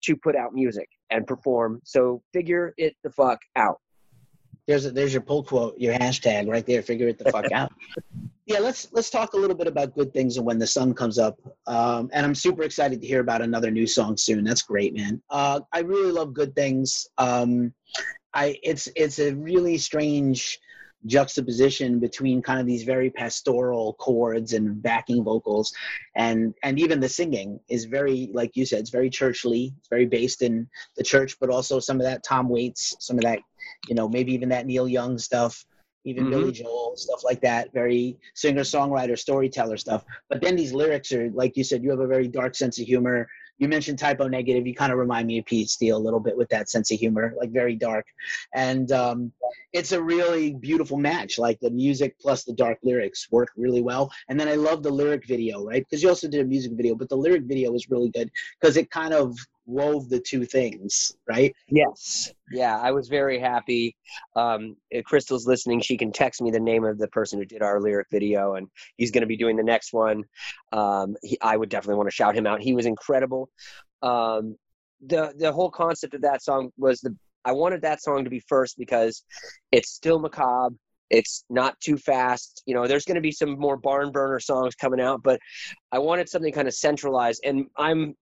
to 0.03 0.15
put 0.15 0.35
out 0.35 0.53
music 0.53 0.87
and 1.09 1.25
perform. 1.25 1.79
So 1.83 2.21
figure 2.33 2.73
it 2.77 2.95
the 3.03 3.09
fuck 3.09 3.39
out. 3.55 3.79
There's 4.67 4.85
a, 4.85 4.91
there's 4.91 5.13
your 5.13 5.21
pull 5.21 5.43
quote, 5.43 5.77
your 5.77 5.93
hashtag 5.95 6.47
right 6.47 6.65
there. 6.65 6.81
Figure 6.81 7.07
it 7.07 7.17
the 7.17 7.31
fuck 7.31 7.51
out. 7.53 7.71
Yeah, 8.45 8.59
let's 8.59 8.89
let's 8.91 9.09
talk 9.09 9.33
a 9.33 9.37
little 9.37 9.55
bit 9.55 9.67
about 9.67 9.95
good 9.95 10.13
things 10.13 10.37
and 10.37 10.45
when 10.45 10.59
the 10.59 10.67
sun 10.67 10.93
comes 10.93 11.17
up. 11.17 11.39
Um, 11.65 12.09
and 12.13 12.25
I'm 12.25 12.35
super 12.35 12.63
excited 12.63 13.01
to 13.01 13.07
hear 13.07 13.21
about 13.21 13.41
another 13.41 13.71
new 13.71 13.87
song 13.87 14.17
soon. 14.17 14.43
That's 14.43 14.61
great, 14.61 14.93
man. 14.93 15.21
Uh, 15.29 15.61
I 15.71 15.79
really 15.79 16.11
love 16.11 16.33
good 16.33 16.53
things. 16.55 17.07
Um, 17.17 17.73
I 18.33 18.57
it's 18.63 18.89
it's 18.95 19.19
a 19.19 19.33
really 19.33 19.77
strange 19.77 20.59
juxtaposition 21.05 21.99
between 21.99 22.41
kind 22.41 22.59
of 22.59 22.65
these 22.65 22.83
very 22.83 23.09
pastoral 23.09 23.93
chords 23.93 24.53
and 24.53 24.81
backing 24.81 25.23
vocals 25.23 25.73
and 26.15 26.53
and 26.63 26.79
even 26.79 26.99
the 26.99 27.09
singing 27.09 27.59
is 27.69 27.85
very 27.85 28.29
like 28.33 28.51
you 28.55 28.65
said 28.65 28.79
it's 28.79 28.89
very 28.89 29.09
churchly 29.09 29.73
it's 29.77 29.89
very 29.89 30.05
based 30.05 30.41
in 30.41 30.67
the 30.95 31.03
church 31.03 31.37
but 31.39 31.49
also 31.49 31.79
some 31.79 31.97
of 31.97 32.03
that 32.03 32.23
tom 32.23 32.47
waits 32.47 32.95
some 32.99 33.17
of 33.17 33.23
that 33.23 33.39
you 33.87 33.95
know 33.95 34.07
maybe 34.07 34.33
even 34.33 34.49
that 34.49 34.65
neil 34.65 34.87
young 34.87 35.17
stuff 35.17 35.65
even 36.05 36.23
mm-hmm. 36.23 36.31
billy 36.31 36.51
joel 36.51 36.93
stuff 36.95 37.23
like 37.23 37.41
that 37.41 37.71
very 37.73 38.17
singer 38.33 38.61
songwriter 38.61 39.17
storyteller 39.17 39.77
stuff 39.77 40.05
but 40.29 40.41
then 40.41 40.55
these 40.55 40.73
lyrics 40.73 41.11
are 41.11 41.29
like 41.31 41.57
you 41.57 41.63
said 41.63 41.83
you 41.83 41.89
have 41.89 41.99
a 41.99 42.07
very 42.07 42.27
dark 42.27 42.55
sense 42.55 42.79
of 42.79 42.85
humor 42.85 43.27
you 43.57 43.67
mentioned 43.67 43.99
Type 43.99 44.19
O 44.19 44.27
Negative. 44.27 44.65
You 44.65 44.73
kind 44.73 44.91
of 44.91 44.97
remind 44.97 45.27
me 45.27 45.37
of 45.39 45.69
Steele 45.69 45.97
a 45.97 45.99
little 45.99 46.19
bit 46.19 46.35
with 46.35 46.49
that 46.49 46.69
sense 46.69 46.91
of 46.91 46.99
humor, 46.99 47.33
like 47.37 47.51
very 47.51 47.75
dark. 47.75 48.05
And 48.53 48.91
um, 48.91 49.31
it's 49.71 49.91
a 49.91 50.01
really 50.01 50.53
beautiful 50.53 50.97
match. 50.97 51.37
Like 51.37 51.59
the 51.59 51.69
music 51.69 52.17
plus 52.19 52.43
the 52.43 52.53
dark 52.53 52.79
lyrics 52.83 53.27
work 53.31 53.49
really 53.55 53.81
well. 53.81 54.11
And 54.29 54.39
then 54.39 54.47
I 54.47 54.55
love 54.55 54.83
the 54.83 54.91
lyric 54.91 55.27
video, 55.27 55.63
right? 55.63 55.83
Because 55.83 56.01
you 56.01 56.09
also 56.09 56.27
did 56.27 56.41
a 56.41 56.45
music 56.45 56.73
video, 56.73 56.95
but 56.95 57.09
the 57.09 57.15
lyric 57.15 57.43
video 57.43 57.71
was 57.71 57.89
really 57.89 58.09
good 58.09 58.31
because 58.59 58.77
it 58.77 58.89
kind 58.91 59.13
of 59.13 59.37
wove 59.65 60.09
the 60.09 60.19
two 60.19 60.45
things, 60.45 61.13
right? 61.27 61.53
Yes. 61.69 62.31
Yeah, 62.51 62.77
I 62.77 62.91
was 62.91 63.07
very 63.07 63.39
happy. 63.39 63.95
Um, 64.35 64.75
Crystal's 65.05 65.47
listening, 65.47 65.81
she 65.81 65.97
can 65.97 66.11
text 66.11 66.41
me 66.41 66.51
the 66.51 66.59
name 66.59 66.83
of 66.83 66.97
the 66.97 67.07
person 67.07 67.39
who 67.39 67.45
did 67.45 67.61
our 67.61 67.79
lyric 67.79 68.07
video, 68.11 68.55
and 68.55 68.67
he's 68.97 69.11
going 69.11 69.21
to 69.21 69.27
be 69.27 69.37
doing 69.37 69.55
the 69.55 69.63
next 69.63 69.93
one. 69.93 70.23
Um, 70.71 71.15
he, 71.21 71.37
I 71.41 71.57
would 71.57 71.69
definitely 71.69 71.97
want 71.97 72.07
to 72.09 72.15
shout 72.15 72.35
him 72.35 72.47
out. 72.47 72.61
He 72.61 72.73
was 72.73 72.85
incredible. 72.85 73.49
Um, 74.01 74.57
the 75.05 75.33
the 75.37 75.51
whole 75.51 75.69
concept 75.69 76.13
of 76.13 76.21
that 76.21 76.41
song 76.41 76.71
was 76.77 77.01
the 77.01 77.15
I 77.45 77.51
wanted 77.51 77.81
that 77.81 78.01
song 78.01 78.23
to 78.23 78.29
be 78.29 78.39
first 78.47 78.77
because 78.77 79.23
it's 79.71 79.89
still 79.89 80.19
macabre. 80.19 80.75
It's 81.09 81.43
not 81.49 81.79
too 81.79 81.97
fast. 81.97 82.63
You 82.65 82.73
know, 82.73 82.87
there's 82.87 83.05
going 83.05 83.15
to 83.15 83.21
be 83.21 83.31
some 83.31 83.59
more 83.59 83.77
barn 83.77 84.11
burner 84.11 84.39
songs 84.39 84.75
coming 84.75 85.01
out, 85.01 85.21
but 85.23 85.39
I 85.91 85.99
wanted 85.99 86.29
something 86.29 86.53
kind 86.53 86.67
of 86.67 86.73
centralized. 86.73 87.41
And 87.43 87.65
I'm 87.77 88.15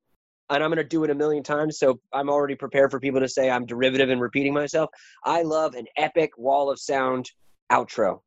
and 0.51 0.63
I'm 0.63 0.69
going 0.69 0.77
to 0.77 0.83
do 0.83 1.03
it 1.03 1.09
a 1.09 1.15
million 1.15 1.43
times. 1.43 1.79
So 1.79 1.99
I'm 2.13 2.29
already 2.29 2.55
prepared 2.55 2.91
for 2.91 2.99
people 2.99 3.19
to 3.21 3.27
say 3.27 3.49
I'm 3.49 3.65
derivative 3.65 4.09
and 4.09 4.21
repeating 4.21 4.53
myself. 4.53 4.89
I 5.23 5.41
love 5.43 5.75
an 5.75 5.85
epic 5.97 6.31
wall 6.37 6.69
of 6.69 6.79
sound 6.79 7.29
outro. 7.71 8.19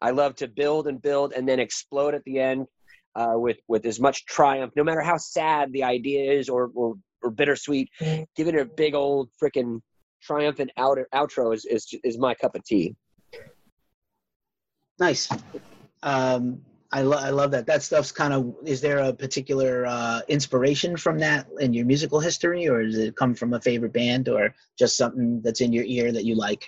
I 0.00 0.10
love 0.10 0.34
to 0.36 0.48
build 0.48 0.88
and 0.88 1.00
build 1.00 1.32
and 1.32 1.48
then 1.48 1.60
explode 1.60 2.14
at 2.14 2.22
the 2.24 2.38
end 2.40 2.66
uh, 3.14 3.34
with 3.34 3.58
with 3.68 3.86
as 3.86 3.98
much 3.98 4.26
triumph, 4.26 4.72
no 4.76 4.84
matter 4.84 5.00
how 5.00 5.16
sad 5.16 5.72
the 5.72 5.82
idea 5.82 6.32
is 6.32 6.48
or 6.48 6.70
or, 6.74 6.94
or 7.22 7.30
bittersweet. 7.30 7.88
Mm-hmm. 8.00 8.22
Give 8.36 8.48
it 8.48 8.54
a 8.54 8.64
big 8.64 8.94
old 8.94 9.30
freaking 9.42 9.80
triumphant 10.22 10.70
out, 10.76 10.98
outro 11.14 11.54
is, 11.54 11.64
is 11.64 11.92
is 12.04 12.18
my 12.18 12.34
cup 12.34 12.54
of 12.54 12.64
tea. 12.64 12.94
Nice. 15.00 15.28
Um, 16.02 16.60
I, 16.90 17.02
lo- 17.02 17.18
I 17.18 17.30
love 17.30 17.50
that. 17.50 17.66
That 17.66 17.82
stuff's 17.82 18.12
kind 18.12 18.32
of. 18.32 18.54
Is 18.64 18.80
there 18.80 18.98
a 18.98 19.12
particular 19.12 19.84
uh, 19.86 20.20
inspiration 20.28 20.96
from 20.96 21.18
that 21.18 21.46
in 21.60 21.74
your 21.74 21.84
musical 21.84 22.18
history, 22.18 22.66
or 22.66 22.82
does 22.82 22.96
it 22.96 23.16
come 23.16 23.34
from 23.34 23.52
a 23.52 23.60
favorite 23.60 23.92
band, 23.92 24.28
or 24.28 24.54
just 24.78 24.96
something 24.96 25.42
that's 25.42 25.60
in 25.60 25.72
your 25.72 25.84
ear 25.84 26.12
that 26.12 26.24
you 26.24 26.34
like? 26.34 26.66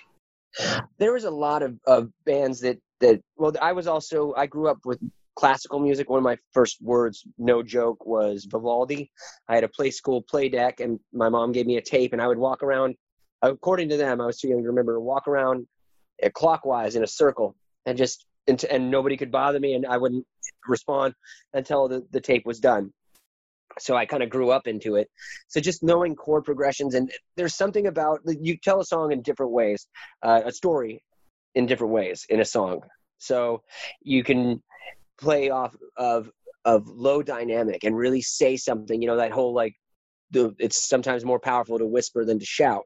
There 0.99 1.13
was 1.13 1.23
a 1.23 1.31
lot 1.31 1.63
of, 1.63 1.75
of 1.87 2.11
bands 2.25 2.59
that 2.61 2.77
that. 2.99 3.21
Well, 3.37 3.53
I 3.61 3.71
was 3.71 3.87
also. 3.87 4.33
I 4.37 4.45
grew 4.45 4.67
up 4.67 4.79
with 4.85 4.99
classical 5.35 5.79
music. 5.79 6.09
One 6.09 6.19
of 6.19 6.23
my 6.23 6.37
first 6.53 6.81
words, 6.81 7.25
no 7.39 7.63
joke, 7.63 8.05
was 8.05 8.45
Vivaldi. 8.45 9.09
I 9.47 9.55
had 9.55 9.63
a 9.63 9.69
Playskool 9.69 10.27
play 10.27 10.49
deck, 10.49 10.81
and 10.81 10.99
my 11.11 11.29
mom 11.29 11.51
gave 11.51 11.65
me 11.65 11.77
a 11.77 11.81
tape, 11.81 12.13
and 12.13 12.21
I 12.21 12.27
would 12.27 12.37
walk 12.37 12.61
around. 12.61 12.95
According 13.41 13.89
to 13.89 13.97
them, 13.97 14.21
I 14.21 14.27
was 14.27 14.37
too 14.37 14.49
young 14.49 14.61
to 14.61 14.67
remember. 14.67 14.99
Walk 14.99 15.27
around 15.27 15.65
uh, 16.23 16.29
clockwise 16.29 16.95
in 16.95 17.03
a 17.03 17.07
circle 17.07 17.55
and 17.85 17.97
just 17.97 18.25
and, 18.47 18.63
and 18.65 18.91
nobody 18.91 19.17
could 19.17 19.31
bother 19.31 19.59
me 19.59 19.73
and 19.73 19.85
I 19.85 19.97
wouldn't 19.97 20.25
respond 20.67 21.13
until 21.53 21.87
the, 21.87 22.05
the 22.11 22.21
tape 22.21 22.45
was 22.45 22.59
done. 22.59 22.91
So 23.79 23.95
I 23.95 24.05
kind 24.05 24.21
of 24.21 24.29
grew 24.29 24.51
up 24.51 24.67
into 24.67 24.95
it. 24.95 25.09
So 25.47 25.61
just 25.61 25.81
knowing 25.81 26.15
chord 26.15 26.43
progressions 26.43 26.93
and 26.93 27.11
there's 27.37 27.55
something 27.55 27.87
about 27.87 28.19
you 28.25 28.57
tell 28.57 28.81
a 28.81 28.85
song 28.85 29.11
in 29.11 29.21
different 29.21 29.53
ways, 29.53 29.87
uh, 30.23 30.41
a 30.45 30.51
story 30.51 31.03
in 31.55 31.67
different 31.67 31.93
ways 31.93 32.25
in 32.29 32.41
a 32.41 32.45
song. 32.45 32.81
So 33.17 33.63
you 34.01 34.23
can 34.23 34.61
play 35.19 35.49
off 35.49 35.75
of 35.95 36.29
of 36.63 36.87
low 36.87 37.23
dynamic 37.23 37.83
and 37.83 37.95
really 37.95 38.21
say 38.21 38.57
something. 38.57 39.01
You 39.01 39.07
know 39.07 39.17
that 39.17 39.31
whole 39.31 39.53
like 39.53 39.75
the 40.31 40.53
it's 40.59 40.87
sometimes 40.87 41.23
more 41.23 41.39
powerful 41.39 41.77
to 41.77 41.85
whisper 41.85 42.25
than 42.25 42.39
to 42.39 42.45
shout. 42.45 42.83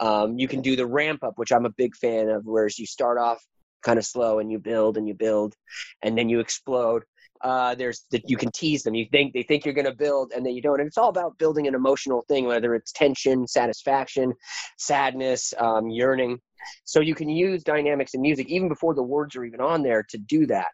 Um, 0.00 0.38
you 0.38 0.48
can 0.48 0.60
do 0.60 0.76
the 0.76 0.86
ramp 0.86 1.24
up, 1.24 1.34
which 1.36 1.52
I'm 1.52 1.66
a 1.66 1.70
big 1.70 1.94
fan 1.96 2.28
of, 2.28 2.42
whereas 2.44 2.78
you 2.78 2.86
start 2.86 3.18
off 3.18 3.42
kind 3.82 3.98
of 3.98 4.04
slow 4.04 4.38
and 4.38 4.50
you 4.50 4.58
build 4.58 4.96
and 4.96 5.06
you 5.06 5.14
build 5.14 5.54
and 6.02 6.16
then 6.16 6.28
you 6.28 6.40
explode. 6.40 7.02
Uh, 7.42 7.74
there's 7.74 8.06
that 8.10 8.28
you 8.28 8.36
can 8.36 8.50
tease 8.50 8.82
them. 8.82 8.94
You 8.94 9.06
think 9.12 9.34
they 9.34 9.42
think 9.42 9.64
you're 9.64 9.74
going 9.74 9.86
to 9.86 9.94
build 9.94 10.32
and 10.34 10.44
then 10.44 10.54
you 10.54 10.62
don't. 10.62 10.80
And 10.80 10.86
it's 10.86 10.96
all 10.96 11.10
about 11.10 11.36
building 11.38 11.66
an 11.66 11.74
emotional 11.74 12.24
thing 12.28 12.46
whether 12.46 12.74
it's 12.74 12.92
tension 12.92 13.46
satisfaction 13.46 14.32
sadness 14.78 15.52
um, 15.58 15.88
yearning. 15.88 16.38
So 16.84 17.00
you 17.00 17.14
can 17.14 17.28
use 17.28 17.62
dynamics 17.62 18.14
in 18.14 18.22
music 18.22 18.48
even 18.48 18.68
before 18.68 18.94
the 18.94 19.02
words 19.02 19.36
are 19.36 19.44
even 19.44 19.60
on 19.60 19.82
there 19.82 20.04
to 20.10 20.18
do 20.18 20.46
that. 20.46 20.68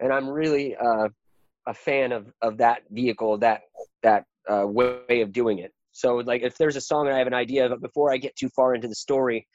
And 0.00 0.12
i'm 0.12 0.28
really 0.28 0.76
uh, 0.76 1.08
a 1.66 1.74
fan 1.74 2.12
of 2.12 2.32
of 2.42 2.58
that 2.58 2.82
vehicle 2.90 3.38
that 3.38 3.60
that 4.02 4.24
uh, 4.50 4.66
way 4.66 5.20
of 5.20 5.32
doing 5.32 5.58
it. 5.58 5.72
So 5.92 6.16
like 6.16 6.42
if 6.42 6.56
there's 6.56 6.76
a 6.76 6.80
song 6.80 7.06
and 7.06 7.14
i 7.14 7.18
have 7.18 7.26
an 7.26 7.34
idea 7.34 7.66
of 7.66 7.72
it 7.72 7.80
before 7.80 8.12
i 8.12 8.16
get 8.16 8.34
too 8.36 8.48
far 8.50 8.74
into 8.74 8.88
the 8.88 8.94
story 8.94 9.46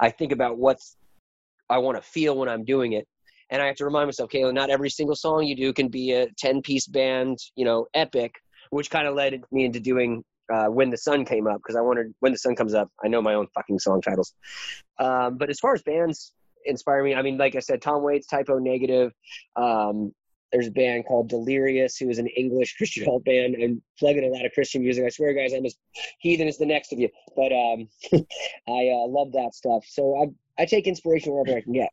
i 0.00 0.10
think 0.10 0.32
about 0.32 0.58
what's 0.58 0.96
I 1.72 1.78
want 1.78 1.96
to 1.96 2.02
feel 2.02 2.36
when 2.36 2.48
I'm 2.48 2.64
doing 2.64 2.92
it. 2.92 3.08
And 3.50 3.60
I 3.60 3.66
have 3.66 3.76
to 3.76 3.84
remind 3.84 4.06
myself, 4.06 4.30
Kayla, 4.30 4.52
not 4.52 4.70
every 4.70 4.90
single 4.90 5.16
song 5.16 5.44
you 5.44 5.56
do 5.56 5.72
can 5.72 5.88
be 5.88 6.12
a 6.12 6.26
10 6.38 6.62
piece 6.62 6.86
band, 6.86 7.38
you 7.56 7.64
know, 7.64 7.86
epic, 7.94 8.34
which 8.70 8.90
kind 8.90 9.06
of 9.06 9.14
led 9.14 9.42
me 9.50 9.64
into 9.64 9.80
doing 9.80 10.22
uh, 10.52 10.66
When 10.66 10.90
the 10.90 10.96
Sun 10.96 11.24
Came 11.24 11.46
Up 11.46 11.58
because 11.58 11.76
I 11.76 11.80
wanted 11.80 12.14
When 12.20 12.32
the 12.32 12.38
Sun 12.38 12.56
Comes 12.56 12.74
Up. 12.74 12.90
I 13.04 13.08
know 13.08 13.22
my 13.22 13.34
own 13.34 13.46
fucking 13.54 13.78
song 13.78 14.00
titles. 14.00 14.34
Um, 14.98 15.38
but 15.38 15.50
as 15.50 15.58
far 15.60 15.74
as 15.74 15.82
bands 15.82 16.32
inspire 16.64 17.02
me, 17.02 17.14
I 17.14 17.22
mean, 17.22 17.38
like 17.38 17.56
I 17.56 17.60
said, 17.60 17.82
Tom 17.82 18.02
Waits, 18.02 18.26
Type 18.26 18.48
O 18.50 18.58
Negative, 18.58 19.12
um, 19.56 20.12
there's 20.52 20.68
a 20.68 20.72
band 20.72 21.06
called 21.06 21.30
Delirious, 21.30 21.96
who 21.96 22.10
is 22.10 22.18
an 22.18 22.26
English 22.28 22.74
Christian 22.78 23.08
alt 23.08 23.24
band 23.24 23.54
and 23.54 23.80
plugging 23.98 24.24
a 24.24 24.28
lot 24.28 24.44
of 24.44 24.52
Christian 24.52 24.82
music. 24.82 25.04
I 25.04 25.08
swear, 25.08 25.32
guys, 25.32 25.52
I'm 25.54 25.64
as 25.64 25.74
heathen 26.18 26.46
as 26.46 26.58
the 26.58 26.66
next 26.66 26.92
of 26.92 26.98
you. 26.98 27.08
But 27.34 27.52
um, 27.52 27.88
I 28.68 28.90
uh, 28.90 29.06
love 29.08 29.32
that 29.32 29.54
stuff. 29.54 29.84
So 29.88 30.22
I, 30.22 30.26
I 30.58 30.64
take 30.66 30.86
inspiration 30.86 31.32
wherever 31.32 31.56
I 31.56 31.60
can 31.60 31.72
get. 31.72 31.90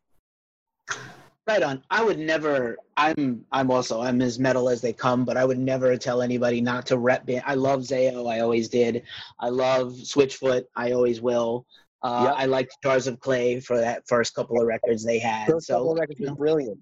Right 1.46 1.62
on. 1.62 1.82
I 1.90 2.04
would 2.04 2.18
never. 2.18 2.76
I'm. 2.96 3.44
I'm 3.50 3.70
also. 3.70 4.00
I'm 4.00 4.20
as 4.22 4.38
metal 4.38 4.68
as 4.68 4.80
they 4.80 4.92
come, 4.92 5.24
but 5.24 5.36
I 5.36 5.44
would 5.44 5.58
never 5.58 5.96
tell 5.96 6.22
anybody 6.22 6.60
not 6.60 6.86
to 6.86 6.98
rep. 6.98 7.26
Band. 7.26 7.42
I 7.46 7.54
love 7.54 7.80
Zao. 7.80 8.30
I 8.30 8.40
always 8.40 8.68
did. 8.68 9.02
I 9.38 9.48
love 9.48 9.92
Switchfoot. 9.94 10.64
I 10.76 10.92
always 10.92 11.20
will. 11.20 11.66
Uh, 12.02 12.26
yep. 12.28 12.34
I 12.38 12.46
like 12.46 12.70
Jars 12.82 13.06
of 13.06 13.20
Clay 13.20 13.60
for 13.60 13.78
that 13.78 14.06
first 14.06 14.34
couple 14.34 14.60
of 14.60 14.66
records 14.66 15.04
they 15.04 15.18
had. 15.18 15.48
First 15.48 15.66
so, 15.66 15.74
couple 15.74 15.92
of 15.92 15.98
records 15.98 16.20
were 16.20 16.34
brilliant. 16.34 16.78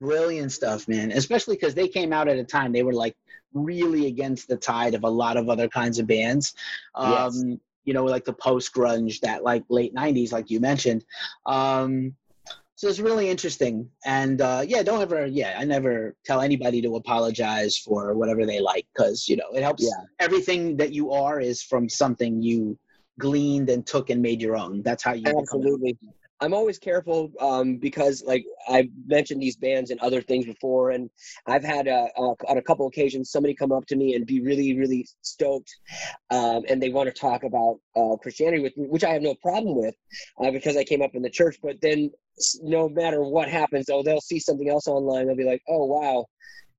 Brilliant 0.00 0.52
stuff, 0.52 0.88
man. 0.88 1.12
Especially 1.12 1.56
because 1.56 1.74
they 1.74 1.88
came 1.88 2.12
out 2.12 2.28
at 2.28 2.36
a 2.36 2.44
time 2.44 2.72
they 2.72 2.82
were 2.82 2.92
like 2.92 3.16
really 3.54 4.06
against 4.06 4.48
the 4.48 4.56
tide 4.56 4.94
of 4.94 5.04
a 5.04 5.08
lot 5.08 5.36
of 5.36 5.48
other 5.48 5.68
kinds 5.68 5.98
of 5.98 6.06
bands. 6.06 6.54
Um, 6.94 7.12
yes. 7.12 7.58
You 7.84 7.94
know, 7.94 8.04
like 8.04 8.24
the 8.24 8.32
post 8.32 8.74
grunge, 8.74 9.20
that 9.20 9.42
like 9.42 9.64
late 9.68 9.94
'90s, 9.94 10.32
like 10.32 10.50
you 10.50 10.60
mentioned. 10.60 11.04
Um, 11.46 12.14
so 12.82 12.88
it's 12.88 12.98
really 12.98 13.30
interesting. 13.30 13.88
And 14.04 14.40
uh, 14.40 14.64
yeah, 14.66 14.82
don't 14.82 15.00
ever, 15.00 15.24
yeah, 15.26 15.56
I 15.56 15.64
never 15.64 16.16
tell 16.24 16.40
anybody 16.40 16.82
to 16.82 16.96
apologize 16.96 17.78
for 17.78 18.14
whatever 18.14 18.44
they 18.44 18.60
like 18.60 18.86
because 18.92 19.28
you 19.28 19.36
know 19.36 19.50
it 19.54 19.62
helps. 19.62 19.84
Yeah. 19.84 20.04
Everything 20.18 20.76
that 20.78 20.92
you 20.92 21.12
are 21.12 21.38
is 21.38 21.62
from 21.62 21.88
something 21.88 22.42
you 22.42 22.76
gleaned 23.20 23.70
and 23.70 23.86
took 23.86 24.10
and 24.10 24.20
made 24.20 24.42
your 24.42 24.56
own. 24.56 24.82
That's 24.82 25.04
how 25.04 25.12
you 25.12 25.24
absolutely. 25.26 25.96
I'm 26.42 26.54
always 26.54 26.78
careful 26.78 27.30
um, 27.40 27.76
because, 27.76 28.24
like 28.26 28.44
I've 28.68 28.88
mentioned 29.06 29.40
these 29.40 29.56
bands 29.56 29.90
and 29.90 30.00
other 30.00 30.20
things 30.20 30.44
before, 30.44 30.90
and 30.90 31.08
I've 31.46 31.62
had 31.62 31.86
uh, 31.86 32.08
uh, 32.16 32.34
on 32.48 32.58
a 32.58 32.62
couple 32.62 32.84
occasions 32.88 33.30
somebody 33.30 33.54
come 33.54 33.70
up 33.70 33.86
to 33.86 33.96
me 33.96 34.14
and 34.14 34.26
be 34.26 34.40
really, 34.40 34.76
really 34.76 35.06
stoked, 35.20 35.72
um, 36.30 36.64
and 36.68 36.82
they 36.82 36.88
want 36.88 37.06
to 37.08 37.18
talk 37.18 37.44
about 37.44 37.78
uh, 37.94 38.16
Christianity 38.16 38.60
with 38.60 38.76
me, 38.76 38.86
which 38.88 39.04
I 39.04 39.10
have 39.10 39.22
no 39.22 39.36
problem 39.36 39.76
with 39.76 39.94
uh, 40.42 40.50
because 40.50 40.76
I 40.76 40.82
came 40.82 41.00
up 41.00 41.14
in 41.14 41.22
the 41.22 41.30
church. 41.30 41.58
But 41.62 41.80
then, 41.80 42.10
no 42.60 42.88
matter 42.88 43.22
what 43.22 43.48
happens, 43.48 43.88
oh, 43.88 44.02
they'll 44.02 44.20
see 44.20 44.40
something 44.40 44.68
else 44.68 44.88
online. 44.88 45.28
They'll 45.28 45.36
be 45.36 45.44
like, 45.44 45.62
"Oh, 45.68 45.84
wow, 45.84 46.26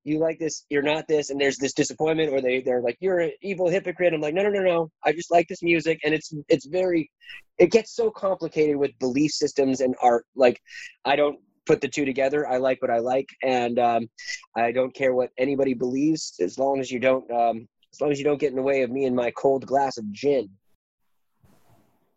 you 0.04 0.20
like 0.20 0.40
this, 0.40 0.66
you're 0.70 0.82
not 0.82 1.08
this, 1.08 1.30
and 1.30 1.40
there's 1.40 1.58
this 1.58 1.74
disappointment, 1.74 2.32
or 2.32 2.42
they 2.42 2.62
they're 2.62 2.82
like 2.82 2.98
you're 3.00 3.20
an 3.20 3.32
evil 3.42 3.70
hypocrite. 3.70 4.14
I'm 4.14 4.22
like, 4.22 4.34
no, 4.34 4.44
no, 4.44 4.50
no, 4.50 4.62
no. 4.62 4.92
I 5.04 5.14
just 5.14 5.32
like 5.32 5.48
this 5.48 5.64
music, 5.64 6.00
and 6.04 6.14
it's 6.14 6.34
it's 6.50 6.66
very, 6.66 7.10
it 7.58 7.72
gets 7.72 7.96
so 7.96 8.12
complicated 8.12 8.76
with 8.76 8.98
belief 9.00 9.32
systems 9.32 9.82
and 9.82 9.96
art. 10.02 10.26
Like, 10.36 10.62
I 11.06 11.16
don't 11.16 11.40
put 11.66 11.82
the 11.82 11.88
two 11.88 12.06
together. 12.06 12.48
I 12.48 12.58
like 12.58 12.82
what 12.82 12.92
I 12.92 13.00
like, 13.00 13.30
and 13.42 13.80
um, 13.80 14.10
I 14.56 14.72
don't 14.72 14.94
care 14.94 15.14
what 15.14 15.32
anybody 15.38 15.74
believes 15.74 16.36
as 16.42 16.58
long 16.58 16.80
as 16.80 16.92
you 16.92 17.00
don't 17.00 17.30
um, 17.32 17.68
as 17.94 18.02
long 18.02 18.12
as 18.12 18.20
you 18.20 18.26
don't 18.26 18.40
get 18.40 18.50
in 18.50 18.56
the 18.56 18.62
way 18.62 18.82
of 18.82 18.92
me 18.92 19.06
and 19.06 19.16
my 19.16 19.32
cold 19.32 19.66
glass 19.66 19.98
of 19.98 20.12
gin. 20.12 20.50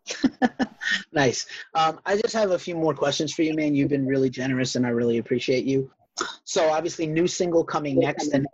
nice. 1.11 1.45
Um, 1.73 1.99
I 2.05 2.17
just 2.17 2.33
have 2.33 2.51
a 2.51 2.59
few 2.59 2.75
more 2.75 2.93
questions 2.93 3.33
for 3.33 3.43
you, 3.43 3.53
man. 3.53 3.75
You've 3.75 3.89
been 3.89 4.07
really 4.07 4.29
generous, 4.29 4.75
and 4.75 4.85
I 4.85 4.89
really 4.89 5.17
appreciate 5.17 5.65
you. 5.65 5.91
So 6.43 6.69
obviously, 6.69 7.07
new 7.07 7.27
single 7.27 7.63
coming 7.63 7.99
next, 7.99 8.29
and 8.33 8.47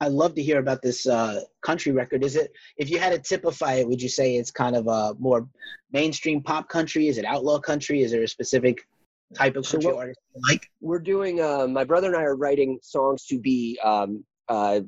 I'd 0.00 0.12
love 0.12 0.34
to 0.34 0.42
hear 0.42 0.58
about 0.58 0.82
this 0.82 1.06
uh, 1.06 1.42
country 1.60 1.92
record. 1.92 2.24
Is 2.24 2.36
it, 2.36 2.52
if 2.76 2.90
you 2.90 2.98
had 2.98 3.10
to 3.10 3.18
typify 3.18 3.74
it, 3.74 3.88
would 3.88 4.02
you 4.02 4.08
say 4.08 4.36
it's 4.36 4.50
kind 4.50 4.74
of 4.74 4.88
a 4.88 5.14
more 5.18 5.48
mainstream 5.92 6.42
pop 6.42 6.68
country? 6.68 7.08
Is 7.08 7.18
it 7.18 7.24
outlaw 7.24 7.60
country? 7.60 8.02
Is 8.02 8.10
there 8.10 8.22
a 8.22 8.28
specific 8.28 8.86
type 9.34 9.56
of 9.56 9.64
country 9.64 9.90
so 9.90 9.98
artist 9.98 10.18
like? 10.48 10.68
We're 10.80 10.98
doing. 10.98 11.40
Uh, 11.40 11.68
my 11.68 11.84
brother 11.84 12.08
and 12.08 12.16
I 12.16 12.22
are 12.22 12.36
writing 12.36 12.80
songs 12.82 13.26
to 13.26 13.38
be 13.38 13.78
um, 13.84 14.24
uh, 14.48 14.80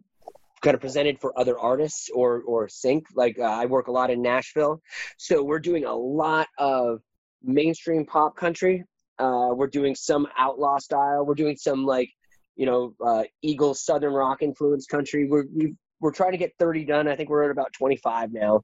kind 0.62 0.74
of 0.74 0.80
presented 0.80 1.20
for 1.20 1.38
other 1.38 1.58
artists 1.58 2.10
or 2.12 2.42
or 2.42 2.68
sync. 2.68 3.06
Like 3.14 3.38
uh, 3.38 3.42
I 3.42 3.66
work 3.66 3.86
a 3.86 3.92
lot 3.92 4.10
in 4.10 4.20
Nashville, 4.20 4.82
so 5.16 5.44
we're 5.44 5.60
doing 5.60 5.84
a 5.84 5.94
lot 5.94 6.48
of 6.58 7.02
mainstream 7.42 8.04
pop 8.04 8.36
country 8.36 8.84
uh, 9.18 9.50
we're 9.54 9.68
doing 9.68 9.94
some 9.94 10.26
outlaw 10.38 10.78
style. 10.78 11.24
We're 11.24 11.34
doing 11.34 11.56
some 11.56 11.84
like, 11.84 12.10
you 12.56 12.66
know, 12.66 12.94
uh, 13.04 13.24
Eagle 13.42 13.74
Southern 13.74 14.12
rock 14.12 14.42
influence 14.42 14.86
country. 14.86 15.26
We're 15.28 15.44
we 15.54 15.74
we're 16.00 16.12
trying 16.12 16.32
to 16.32 16.38
get 16.38 16.52
30 16.58 16.84
done. 16.84 17.08
I 17.08 17.16
think 17.16 17.30
we're 17.30 17.44
at 17.44 17.50
about 17.50 17.72
25 17.72 18.30
now, 18.32 18.60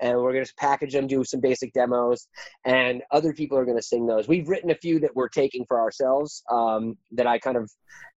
and 0.00 0.16
we're 0.18 0.32
gonna 0.32 0.46
package 0.58 0.92
them, 0.92 1.06
do 1.06 1.24
some 1.24 1.40
basic 1.40 1.72
demos, 1.72 2.28
and 2.64 3.02
other 3.10 3.32
people 3.32 3.58
are 3.58 3.64
gonna 3.64 3.82
sing 3.82 4.06
those. 4.06 4.28
We've 4.28 4.48
written 4.48 4.70
a 4.70 4.76
few 4.76 5.00
that 5.00 5.14
we're 5.14 5.28
taking 5.28 5.64
for 5.66 5.80
ourselves 5.80 6.42
um, 6.50 6.96
that 7.12 7.26
I 7.26 7.38
kind 7.38 7.56
of 7.56 7.70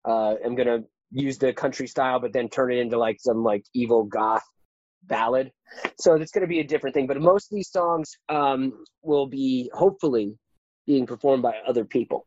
uh, 0.04 0.36
am 0.44 0.56
gonna 0.56 0.80
use 1.12 1.38
the 1.38 1.54
country 1.54 1.88
style, 1.88 2.20
but 2.20 2.34
then 2.34 2.50
turn 2.50 2.72
it 2.72 2.78
into 2.80 2.98
like 2.98 3.18
some 3.20 3.44
like 3.44 3.64
evil 3.74 4.04
goth 4.04 4.44
ballad. 5.08 5.52
So 6.00 6.16
it's 6.16 6.32
going 6.32 6.42
to 6.42 6.48
be 6.48 6.60
a 6.60 6.64
different 6.64 6.94
thing. 6.94 7.08
But 7.08 7.22
most 7.22 7.52
of 7.52 7.56
these 7.56 7.72
songs 7.72 8.18
um, 8.30 8.84
will 9.02 9.28
be 9.28 9.70
hopefully 9.74 10.36
being 10.86 11.06
performed 11.06 11.44
by 11.44 11.56
other 11.68 11.86
people. 11.86 12.26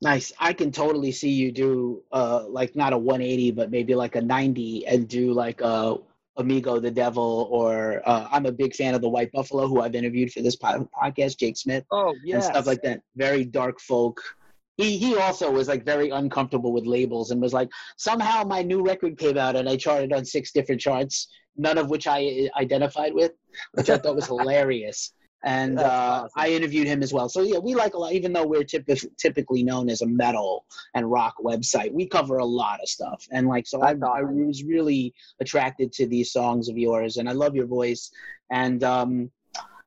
Nice. 0.00 0.32
I 0.38 0.52
can 0.52 0.72
totally 0.72 1.12
see 1.12 1.30
you 1.30 1.52
do 1.52 2.02
uh 2.12 2.44
like 2.48 2.74
not 2.74 2.92
a 2.92 2.98
180 2.98 3.52
but 3.52 3.70
maybe 3.70 3.94
like 3.94 4.16
a 4.16 4.20
90 4.20 4.86
and 4.86 5.08
do 5.08 5.32
like 5.32 5.60
a 5.60 5.96
Amigo 6.36 6.80
the 6.80 6.90
Devil 6.90 7.48
or 7.50 8.02
uh, 8.06 8.26
I'm 8.30 8.46
a 8.46 8.52
big 8.52 8.74
fan 8.74 8.94
of 8.94 9.02
the 9.02 9.08
White 9.08 9.30
Buffalo 9.32 9.68
who 9.68 9.80
I've 9.80 9.94
interviewed 9.94 10.32
for 10.32 10.40
this 10.40 10.56
podcast 10.56 11.36
Jake 11.38 11.56
Smith. 11.56 11.84
Oh 11.90 12.14
yeah. 12.24 12.36
And 12.36 12.44
stuff 12.44 12.66
like 12.66 12.82
that. 12.82 13.02
Very 13.16 13.44
dark 13.44 13.80
folk. 13.80 14.20
He 14.76 14.96
he 14.96 15.14
also 15.16 15.50
was 15.50 15.68
like 15.68 15.84
very 15.84 16.08
uncomfortable 16.08 16.72
with 16.72 16.86
labels 16.86 17.30
and 17.30 17.40
was 17.40 17.52
like 17.52 17.68
somehow 17.96 18.44
my 18.44 18.62
new 18.62 18.82
record 18.82 19.18
came 19.18 19.36
out 19.36 19.56
and 19.56 19.68
I 19.68 19.76
charted 19.76 20.12
on 20.12 20.24
six 20.24 20.52
different 20.52 20.80
charts 20.80 21.28
none 21.56 21.78
of 21.78 21.90
which 21.90 22.06
I 22.06 22.48
identified 22.58 23.14
with 23.14 23.32
which 23.72 23.90
I 23.90 23.98
thought 23.98 24.16
was 24.16 24.26
hilarious 24.34 25.12
and 25.44 25.78
uh, 25.78 25.82
awesome. 26.24 26.30
I 26.36 26.50
interviewed 26.50 26.86
him 26.86 27.02
as 27.02 27.12
well. 27.12 27.28
So 27.28 27.42
yeah, 27.42 27.58
we 27.58 27.74
like 27.74 27.94
a 27.94 27.98
lot, 27.98 28.12
even 28.12 28.32
though 28.32 28.46
we're 28.46 28.62
typ- 28.62 29.16
typically 29.18 29.62
known 29.62 29.88
as 29.88 30.02
a 30.02 30.06
metal 30.06 30.64
and 30.94 31.10
rock 31.10 31.34
website. 31.42 31.92
We 31.92 32.06
cover 32.06 32.38
a 32.38 32.44
lot 32.44 32.80
of 32.80 32.88
stuff, 32.88 33.26
and 33.30 33.48
like 33.48 33.66
so, 33.66 33.82
I, 33.82 33.90
I, 33.92 34.22
was 34.22 34.62
really 34.64 35.14
attracted 35.40 35.92
to 35.94 36.06
these 36.06 36.32
songs 36.32 36.68
of 36.68 36.78
yours, 36.78 37.16
and 37.16 37.28
I 37.28 37.32
love 37.32 37.56
your 37.56 37.66
voice. 37.66 38.10
And 38.50 38.84
um, 38.84 39.30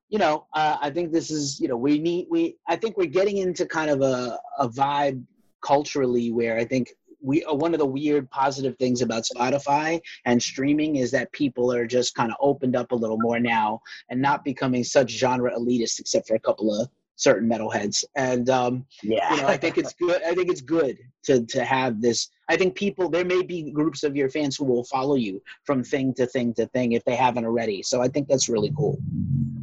you 0.09 0.19
know, 0.19 0.47
uh, 0.53 0.77
I 0.81 0.89
think 0.89 1.11
this 1.11 1.31
is 1.31 1.59
you 1.59 1.67
know 1.67 1.77
we 1.77 1.99
need 1.99 2.27
we 2.29 2.57
I 2.67 2.75
think 2.75 2.97
we're 2.97 3.05
getting 3.05 3.37
into 3.37 3.65
kind 3.65 3.89
of 3.89 4.01
a 4.01 4.39
a 4.59 4.67
vibe 4.67 5.23
culturally 5.61 6.31
where 6.31 6.57
I 6.57 6.65
think 6.65 6.89
we 7.21 7.43
uh, 7.45 7.53
one 7.53 7.73
of 7.73 7.79
the 7.79 7.85
weird 7.85 8.29
positive 8.29 8.77
things 8.77 9.01
about 9.01 9.23
Spotify 9.23 9.99
and 10.25 10.41
streaming 10.41 10.97
is 10.97 11.11
that 11.11 11.31
people 11.31 11.71
are 11.71 11.85
just 11.85 12.15
kind 12.15 12.31
of 12.31 12.37
opened 12.39 12.75
up 12.75 12.91
a 12.91 12.95
little 12.95 13.19
more 13.19 13.39
now 13.39 13.81
and 14.09 14.21
not 14.21 14.43
becoming 14.43 14.83
such 14.83 15.11
genre 15.11 15.51
elitist 15.57 15.99
except 15.99 16.27
for 16.27 16.35
a 16.35 16.39
couple 16.39 16.73
of 16.73 16.89
certain 17.15 17.49
metalheads. 17.49 18.03
And 18.15 18.49
um, 18.49 18.85
yeah, 19.03 19.33
you 19.33 19.41
know, 19.41 19.47
I 19.47 19.57
think 19.57 19.77
it's 19.77 19.93
good. 19.99 20.21
I 20.23 20.33
think 20.33 20.49
it's 20.49 20.61
good 20.61 20.97
to 21.23 21.45
to 21.45 21.63
have 21.63 22.01
this. 22.01 22.29
I 22.49 22.57
think 22.57 22.75
people 22.75 23.09
there 23.09 23.25
may 23.25 23.41
be 23.41 23.71
groups 23.71 24.03
of 24.03 24.15
your 24.15 24.29
fans 24.29 24.57
who 24.57 24.65
will 24.65 24.83
follow 24.85 25.15
you 25.15 25.41
from 25.63 25.83
thing 25.83 26.13
to 26.15 26.27
thing 26.27 26.53
to 26.55 26.67
thing 26.67 26.93
if 26.93 27.03
they 27.05 27.15
haven't 27.15 27.45
already. 27.45 27.83
So 27.83 28.01
I 28.01 28.07
think 28.07 28.27
that's 28.27 28.49
really 28.49 28.71
cool. 28.77 28.97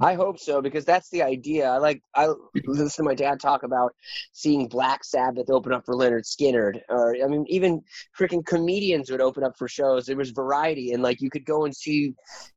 I 0.02 0.14
hope 0.14 0.40
so 0.40 0.60
because 0.60 0.84
that's 0.84 1.08
the 1.10 1.22
idea. 1.22 1.68
I 1.70 1.78
like 1.78 2.02
I 2.14 2.28
listen 2.66 3.04
to 3.04 3.08
my 3.08 3.14
dad 3.14 3.38
talk 3.38 3.62
about 3.62 3.94
seeing 4.32 4.66
Black 4.66 5.04
Sabbath 5.04 5.48
open 5.48 5.72
up 5.72 5.86
for 5.86 5.94
Lynyrd 5.94 6.24
Skynyrd, 6.24 6.80
or 6.88 7.14
I 7.22 7.28
mean 7.28 7.44
even 7.48 7.82
freaking 8.18 8.44
comedians 8.44 9.10
would 9.10 9.20
open 9.20 9.44
up 9.44 9.56
for 9.56 9.68
shows. 9.68 10.06
There 10.06 10.16
was 10.16 10.30
variety, 10.30 10.92
and 10.92 11.02
like 11.02 11.20
you 11.20 11.30
could 11.30 11.46
go 11.46 11.64
and 11.64 11.74
see 11.74 12.14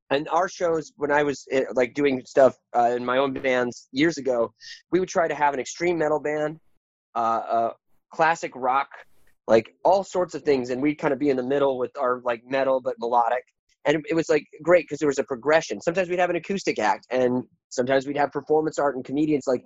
and 0.10 0.28
our 0.30 0.48
shows 0.48 0.94
when 0.98 1.12
i 1.12 1.24
was 1.24 1.48
eh, 1.52 1.64
like 1.74 1.94
doing 1.94 2.22
stuff 2.26 2.56
uh, 2.76 2.94
in 2.96 3.04
my 3.04 3.18
own 3.18 3.34
bands 3.34 3.88
years 3.92 4.18
ago 4.18 4.54
we 4.92 5.00
would 5.00 5.10
try 5.10 5.28
to 5.28 5.36
have 5.36 5.54
an 5.54 5.60
extreme 5.60 5.98
metal 5.98 6.20
band 6.20 6.60
uh, 7.16 7.20
a 7.20 7.70
classic 8.12 8.52
rock 8.56 8.90
like 9.48 9.76
all 9.84 10.04
sorts 10.04 10.36
of 10.36 10.44
things 10.44 10.70
and 10.70 10.82
we'd 10.82 10.96
kind 10.96 11.14
of 11.14 11.20
be 11.20 11.30
in 11.30 11.38
the 11.38 11.44
middle 11.44 11.78
with 11.78 11.98
our 11.98 12.22
like 12.24 12.44
metal 12.46 12.82
but 12.82 12.96
melodic 13.00 13.44
and 13.86 14.04
it 14.10 14.14
was 14.14 14.30
like 14.30 14.46
great 14.64 14.86
because 14.86 15.00
there 15.00 15.08
was 15.08 15.20
a 15.20 15.24
progression. 15.24 15.82
Sometimes 15.82 16.10
we'd 16.10 16.20
have 16.20 16.30
an 16.30 16.36
acoustic 16.36 16.80
act 16.80 17.06
and 17.12 17.44
sometimes 17.70 18.08
we'd 18.08 18.18
have 18.18 18.32
performance 18.32 18.80
art 18.80 18.96
and 18.96 19.04
comedians 19.04 19.46
like 19.48 19.64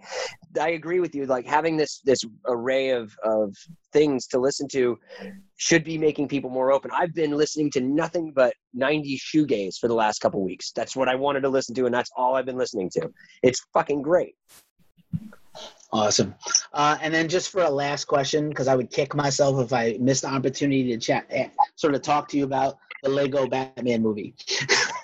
i 0.60 0.70
agree 0.70 1.00
with 1.00 1.14
you 1.14 1.26
like 1.26 1.46
having 1.46 1.78
this 1.78 2.02
this 2.04 2.20
array 2.48 2.90
of 2.90 3.16
of 3.24 3.54
things 3.94 4.26
to 4.28 4.40
listen 4.40 4.68
to 4.68 4.98
should 5.58 5.84
be 5.84 5.98
making 5.98 6.28
people 6.28 6.50
more 6.50 6.72
open. 6.72 6.90
I've 6.94 7.14
been 7.14 7.32
listening 7.32 7.70
to 7.72 7.82
nothing 7.82 8.32
but 8.34 8.54
90s 8.78 9.20
shoegaze 9.20 9.76
for 9.78 9.88
the 9.88 9.94
last 9.94 10.20
couple 10.20 10.44
weeks. 10.44 10.72
That's 10.72 10.96
what 10.96 11.08
i 11.08 11.16
wanted 11.16 11.42
to 11.42 11.50
listen 11.50 11.76
to 11.76 11.86
and 11.86 11.94
that's 11.94 12.10
all 12.18 12.36
i've 12.36 12.46
been 12.46 12.58
listening 12.58 12.90
to. 12.94 13.10
It's 13.44 13.62
fucking 13.74 14.02
great. 14.02 14.36
Awesome. 15.92 16.36
Uh, 16.72 16.98
and 17.02 17.12
then 17.12 17.28
just 17.28 17.50
for 17.50 17.64
a 17.64 17.70
last 17.70 18.06
question, 18.06 18.50
because 18.50 18.68
I 18.68 18.76
would 18.76 18.92
kick 18.92 19.16
myself 19.16 19.60
if 19.60 19.74
I 19.74 19.98
missed 20.00 20.22
the 20.22 20.28
opportunity 20.28 20.84
to 20.92 20.98
chat, 20.98 21.26
eh, 21.32 21.50
sort 21.78 21.96
of 21.96 22.04
talk 22.04 22.28
to 22.30 22.38
you 22.38 22.44
about 22.44 22.78
the 23.04 23.10
Lego 23.10 23.48
Batman 23.48 24.02
movie. 24.02 24.36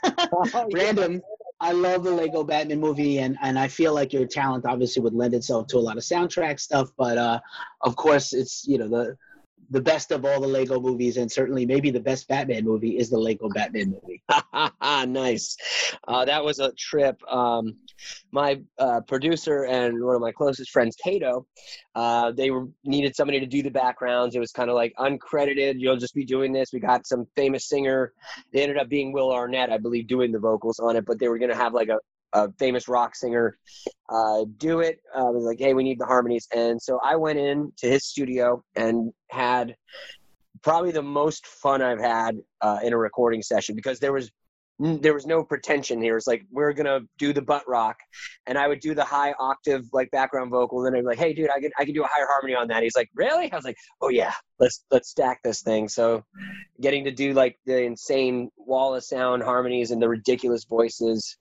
Random. 0.73 1.21
I 1.61 1.71
love 1.71 2.03
the 2.03 2.11
Lego 2.11 2.43
Batman 2.43 2.81
movie, 2.81 3.19
and, 3.19 3.37
and 3.41 3.57
I 3.57 3.69
feel 3.69 3.93
like 3.93 4.11
your 4.11 4.27
talent 4.27 4.65
obviously 4.65 5.01
would 5.01 5.13
lend 5.13 5.33
itself 5.33 5.67
to 5.67 5.77
a 5.77 5.79
lot 5.79 5.97
of 5.97 6.03
soundtrack 6.03 6.59
stuff. 6.59 6.91
But 6.97 7.17
uh, 7.17 7.39
of 7.81 7.95
course, 7.95 8.33
it's 8.33 8.67
you 8.67 8.77
know 8.77 8.87
the 8.87 9.17
the 9.69 9.81
best 9.81 10.11
of 10.11 10.25
all 10.25 10.39
the 10.39 10.47
Lego 10.47 10.79
movies, 10.79 11.17
and 11.17 11.31
certainly 11.31 11.65
maybe 11.65 11.89
the 11.89 11.99
best 11.99 12.27
Batman 12.27 12.63
movie 12.63 12.97
is 12.97 13.09
the 13.09 13.17
Lego 13.17 13.49
Batman 13.49 13.91
movie. 13.91 14.21
nice. 14.81 15.57
Uh, 16.07 16.25
that 16.25 16.43
was 16.43 16.59
a 16.59 16.71
trip. 16.73 17.21
Um, 17.31 17.75
my 18.31 18.61
uh, 18.77 19.01
producer 19.01 19.65
and 19.65 20.03
one 20.03 20.15
of 20.15 20.21
my 20.21 20.31
closest 20.31 20.71
friends, 20.71 20.95
Cato, 21.01 21.47
uh, 21.95 22.31
they 22.31 22.51
were, 22.51 22.67
needed 22.83 23.15
somebody 23.15 23.39
to 23.39 23.45
do 23.45 23.63
the 23.63 23.71
backgrounds. 23.71 24.35
It 24.35 24.39
was 24.39 24.51
kind 24.51 24.69
of 24.69 24.75
like 24.75 24.93
uncredited. 24.99 25.75
You'll 25.77 25.97
just 25.97 26.13
be 26.13 26.25
doing 26.25 26.51
this. 26.51 26.69
We 26.73 26.79
got 26.79 27.07
some 27.07 27.25
famous 27.35 27.67
singer. 27.67 28.13
They 28.53 28.61
ended 28.61 28.77
up 28.77 28.89
being 28.89 29.11
Will 29.13 29.31
Arnett, 29.31 29.71
I 29.71 29.77
believe, 29.77 30.07
doing 30.07 30.31
the 30.31 30.39
vocals 30.39 30.79
on 30.79 30.95
it. 30.95 31.05
But 31.05 31.19
they 31.19 31.27
were 31.27 31.37
going 31.37 31.51
to 31.51 31.57
have 31.57 31.73
like 31.73 31.89
a, 31.89 31.99
a 32.33 32.51
famous 32.59 32.87
rock 32.87 33.15
singer 33.15 33.57
uh, 34.09 34.45
do 34.57 34.81
it. 34.81 34.99
Uh, 35.15 35.25
was 35.31 35.43
like, 35.43 35.59
hey, 35.59 35.73
we 35.73 35.83
need 35.83 35.99
the 35.99 36.05
harmonies. 36.05 36.47
And 36.55 36.81
so 36.81 36.99
I 37.03 37.15
went 37.15 37.39
in 37.39 37.71
to 37.77 37.87
his 37.87 38.05
studio 38.05 38.63
and 38.75 39.11
had 39.31 39.75
probably 40.61 40.91
the 40.91 41.01
most 41.01 41.45
fun 41.45 41.81
I've 41.81 41.99
had 41.99 42.37
uh, 42.61 42.79
in 42.83 42.93
a 42.93 42.97
recording 42.97 43.41
session 43.41 43.75
because 43.75 43.99
there 43.99 44.13
was 44.13 44.31
there 44.79 45.13
was 45.13 45.25
no 45.25 45.41
pretension 45.41 46.01
here. 46.01 46.17
It's 46.17 46.27
like 46.27 46.43
we're 46.51 46.73
gonna 46.73 46.99
do 47.17 47.31
the 47.31 47.41
butt 47.41 47.63
rock, 47.67 47.97
and 48.45 48.57
I 48.57 48.67
would 48.67 48.81
do 48.81 48.93
the 48.93 49.05
high 49.05 49.33
octave 49.39 49.83
like 49.93 50.11
background 50.11 50.51
vocal. 50.51 50.79
And 50.79 50.87
then 50.87 50.99
I'd 50.99 51.03
be 51.03 51.07
like, 51.07 51.17
"Hey, 51.17 51.33
dude, 51.33 51.49
I 51.49 51.61
can 51.61 51.71
I 51.79 51.85
can 51.85 51.93
do 51.93 52.03
a 52.03 52.07
higher 52.07 52.27
harmony 52.29 52.55
on 52.55 52.67
that." 52.67 52.83
He's 52.83 52.95
like, 52.95 53.09
"Really?" 53.15 53.49
I 53.51 53.55
was 53.55 53.63
like, 53.63 53.77
"Oh 54.01 54.09
yeah, 54.09 54.33
let's 54.59 54.83
let's 54.91 55.09
stack 55.09 55.39
this 55.43 55.61
thing." 55.61 55.87
So, 55.87 56.23
getting 56.81 57.05
to 57.05 57.11
do 57.11 57.33
like 57.33 57.57
the 57.65 57.83
insane 57.83 58.49
wall 58.57 58.95
of 58.95 59.03
sound 59.05 59.43
harmonies 59.43 59.91
and 59.91 60.01
the 60.01 60.09
ridiculous 60.09 60.65
voices 60.65 61.37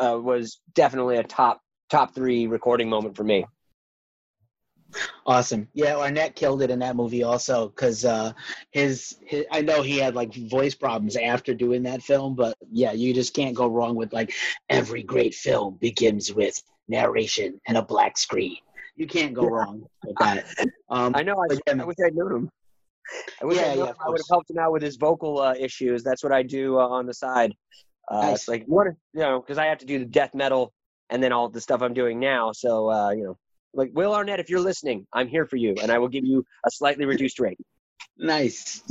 uh, 0.00 0.18
was 0.20 0.60
definitely 0.74 1.16
a 1.16 1.24
top 1.24 1.60
top 1.90 2.14
three 2.14 2.46
recording 2.46 2.88
moment 2.88 3.16
for 3.16 3.24
me. 3.24 3.44
Awesome. 5.26 5.68
Yeah, 5.72 5.96
Arnett 5.96 6.36
killed 6.36 6.62
it 6.62 6.70
in 6.70 6.80
that 6.80 6.96
movie 6.96 7.22
also 7.22 7.68
because 7.68 8.04
uh, 8.04 8.32
his, 8.70 9.16
his 9.24 9.46
I 9.50 9.62
know 9.62 9.82
he 9.82 9.98
had 9.98 10.14
like 10.14 10.34
voice 10.34 10.74
problems 10.74 11.16
after 11.16 11.54
doing 11.54 11.82
that 11.84 12.02
film, 12.02 12.34
but 12.34 12.56
yeah, 12.70 12.92
you 12.92 13.14
just 13.14 13.34
can't 13.34 13.54
go 13.54 13.68
wrong 13.68 13.94
with 13.94 14.12
like 14.12 14.34
every 14.68 15.02
great 15.02 15.34
film 15.34 15.78
begins 15.80 16.32
with 16.32 16.60
narration 16.88 17.60
and 17.66 17.76
a 17.76 17.82
black 17.82 18.18
screen. 18.18 18.56
You 18.96 19.06
can't 19.06 19.32
go 19.32 19.46
wrong 19.46 19.86
with 20.04 20.16
that. 20.18 20.46
Um, 20.90 21.14
I 21.16 21.22
know. 21.22 21.36
I, 21.38 21.54
yeah, 21.66 21.80
I 21.80 21.84
wish 21.86 21.96
I'd 22.04 22.14
known 22.14 22.32
him. 22.32 22.50
I 23.40 23.46
wish 23.46 23.56
yeah, 23.56 23.72
yeah, 23.72 23.92
I 23.98 24.10
would 24.10 24.18
have 24.18 24.26
helped 24.28 24.50
him 24.50 24.58
out 24.58 24.72
with 24.72 24.82
his 24.82 24.96
vocal 24.96 25.40
uh, 25.40 25.54
issues. 25.54 26.02
That's 26.02 26.22
what 26.22 26.32
I 26.32 26.42
do 26.42 26.78
uh, 26.78 26.86
on 26.86 27.06
the 27.06 27.14
side. 27.14 27.54
Uh, 28.10 28.22
nice. 28.22 28.34
It's 28.40 28.48
like 28.48 28.64
what 28.66 28.86
you 28.86 29.20
know, 29.20 29.40
because 29.40 29.58
I 29.58 29.66
have 29.66 29.78
to 29.78 29.86
do 29.86 29.98
the 29.98 30.04
death 30.04 30.34
metal 30.34 30.72
and 31.10 31.22
then 31.22 31.32
all 31.32 31.48
the 31.48 31.60
stuff 31.60 31.82
I'm 31.82 31.94
doing 31.94 32.18
now. 32.20 32.52
So 32.52 32.90
uh, 32.90 33.10
you 33.10 33.24
know, 33.24 33.38
like 33.74 33.90
Will 33.94 34.14
Arnett, 34.14 34.40
if 34.40 34.50
you're 34.50 34.60
listening, 34.60 35.06
I'm 35.12 35.28
here 35.28 35.46
for 35.46 35.56
you, 35.56 35.74
and 35.80 35.90
I 35.90 35.98
will 35.98 36.08
give 36.08 36.24
you 36.24 36.44
a 36.66 36.70
slightly 36.70 37.04
reduced 37.04 37.38
rate. 37.38 37.58
Nice, 38.18 38.82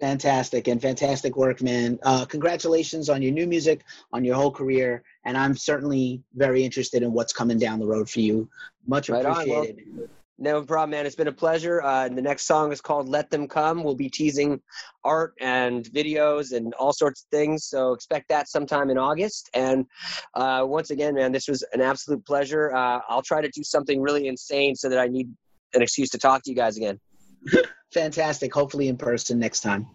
fantastic, 0.00 0.68
and 0.68 0.80
fantastic 0.82 1.36
work, 1.36 1.62
man. 1.62 1.98
Uh, 2.02 2.24
congratulations 2.24 3.08
on 3.08 3.22
your 3.22 3.32
new 3.32 3.46
music, 3.46 3.84
on 4.12 4.24
your 4.24 4.34
whole 4.34 4.50
career, 4.50 5.02
and 5.24 5.36
I'm 5.36 5.56
certainly 5.56 6.22
very 6.34 6.64
interested 6.64 7.02
in 7.02 7.12
what's 7.12 7.32
coming 7.32 7.58
down 7.58 7.78
the 7.78 7.86
road 7.86 8.10
for 8.10 8.20
you. 8.20 8.48
Much 8.86 9.08
right 9.08 9.24
appreciated. 9.24 9.84
On, 9.86 9.98
well, 9.98 10.08
no 10.38 10.62
problem, 10.62 10.90
man. 10.90 11.06
It's 11.06 11.14
been 11.14 11.28
a 11.28 11.32
pleasure. 11.32 11.82
Uh, 11.82 12.06
and 12.06 12.18
the 12.18 12.22
next 12.22 12.46
song 12.46 12.72
is 12.72 12.80
called 12.80 13.08
"Let 13.08 13.30
Them 13.30 13.46
Come." 13.46 13.84
We'll 13.84 13.94
be 13.94 14.10
teasing 14.10 14.60
art 15.04 15.34
and 15.40 15.84
videos 15.84 16.52
and 16.52 16.74
all 16.74 16.92
sorts 16.92 17.22
of 17.22 17.28
things. 17.30 17.66
So 17.66 17.92
expect 17.92 18.28
that 18.28 18.48
sometime 18.48 18.90
in 18.90 18.98
August. 18.98 19.48
And 19.54 19.86
uh, 20.34 20.64
once 20.66 20.90
again, 20.90 21.14
man, 21.14 21.30
this 21.32 21.48
was 21.48 21.64
an 21.72 21.80
absolute 21.80 22.24
pleasure. 22.26 22.74
Uh, 22.74 23.00
I'll 23.08 23.22
try 23.22 23.40
to 23.40 23.48
do 23.48 23.62
something 23.62 24.00
really 24.00 24.26
insane 24.26 24.74
so 24.74 24.88
that 24.88 24.98
I 24.98 25.06
need 25.06 25.28
an 25.74 25.82
excuse 25.82 26.10
to 26.10 26.18
talk 26.18 26.42
to 26.44 26.50
you 26.50 26.56
guys 26.56 26.76
again. 26.76 26.98
Fantastic. 27.92 28.52
Hopefully 28.52 28.88
in 28.88 28.96
person 28.96 29.38
next 29.38 29.60
time. 29.60 29.86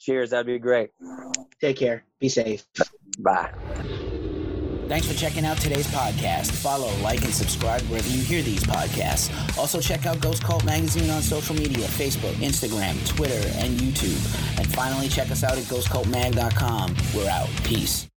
Cheers. 0.00 0.30
That'd 0.30 0.46
be 0.46 0.58
great. 0.58 0.90
Take 1.60 1.76
care. 1.76 2.04
Be 2.20 2.28
safe. 2.28 2.66
Bye. 3.18 3.50
Thanks 4.92 5.06
for 5.06 5.14
checking 5.14 5.46
out 5.46 5.56
today's 5.56 5.86
podcast. 5.86 6.50
Follow, 6.50 6.94
like, 6.96 7.24
and 7.24 7.32
subscribe 7.32 7.80
wherever 7.88 8.10
you 8.10 8.20
hear 8.20 8.42
these 8.42 8.62
podcasts. 8.62 9.32
Also, 9.56 9.80
check 9.80 10.04
out 10.04 10.20
Ghost 10.20 10.44
Cult 10.44 10.66
Magazine 10.66 11.08
on 11.08 11.22
social 11.22 11.54
media 11.56 11.86
Facebook, 11.86 12.34
Instagram, 12.34 12.94
Twitter, 13.08 13.48
and 13.56 13.80
YouTube. 13.80 14.58
And 14.58 14.70
finally, 14.74 15.08
check 15.08 15.30
us 15.30 15.44
out 15.44 15.56
at 15.56 15.64
ghostcultmag.com. 15.64 16.94
We're 17.14 17.30
out. 17.30 17.48
Peace. 17.64 18.11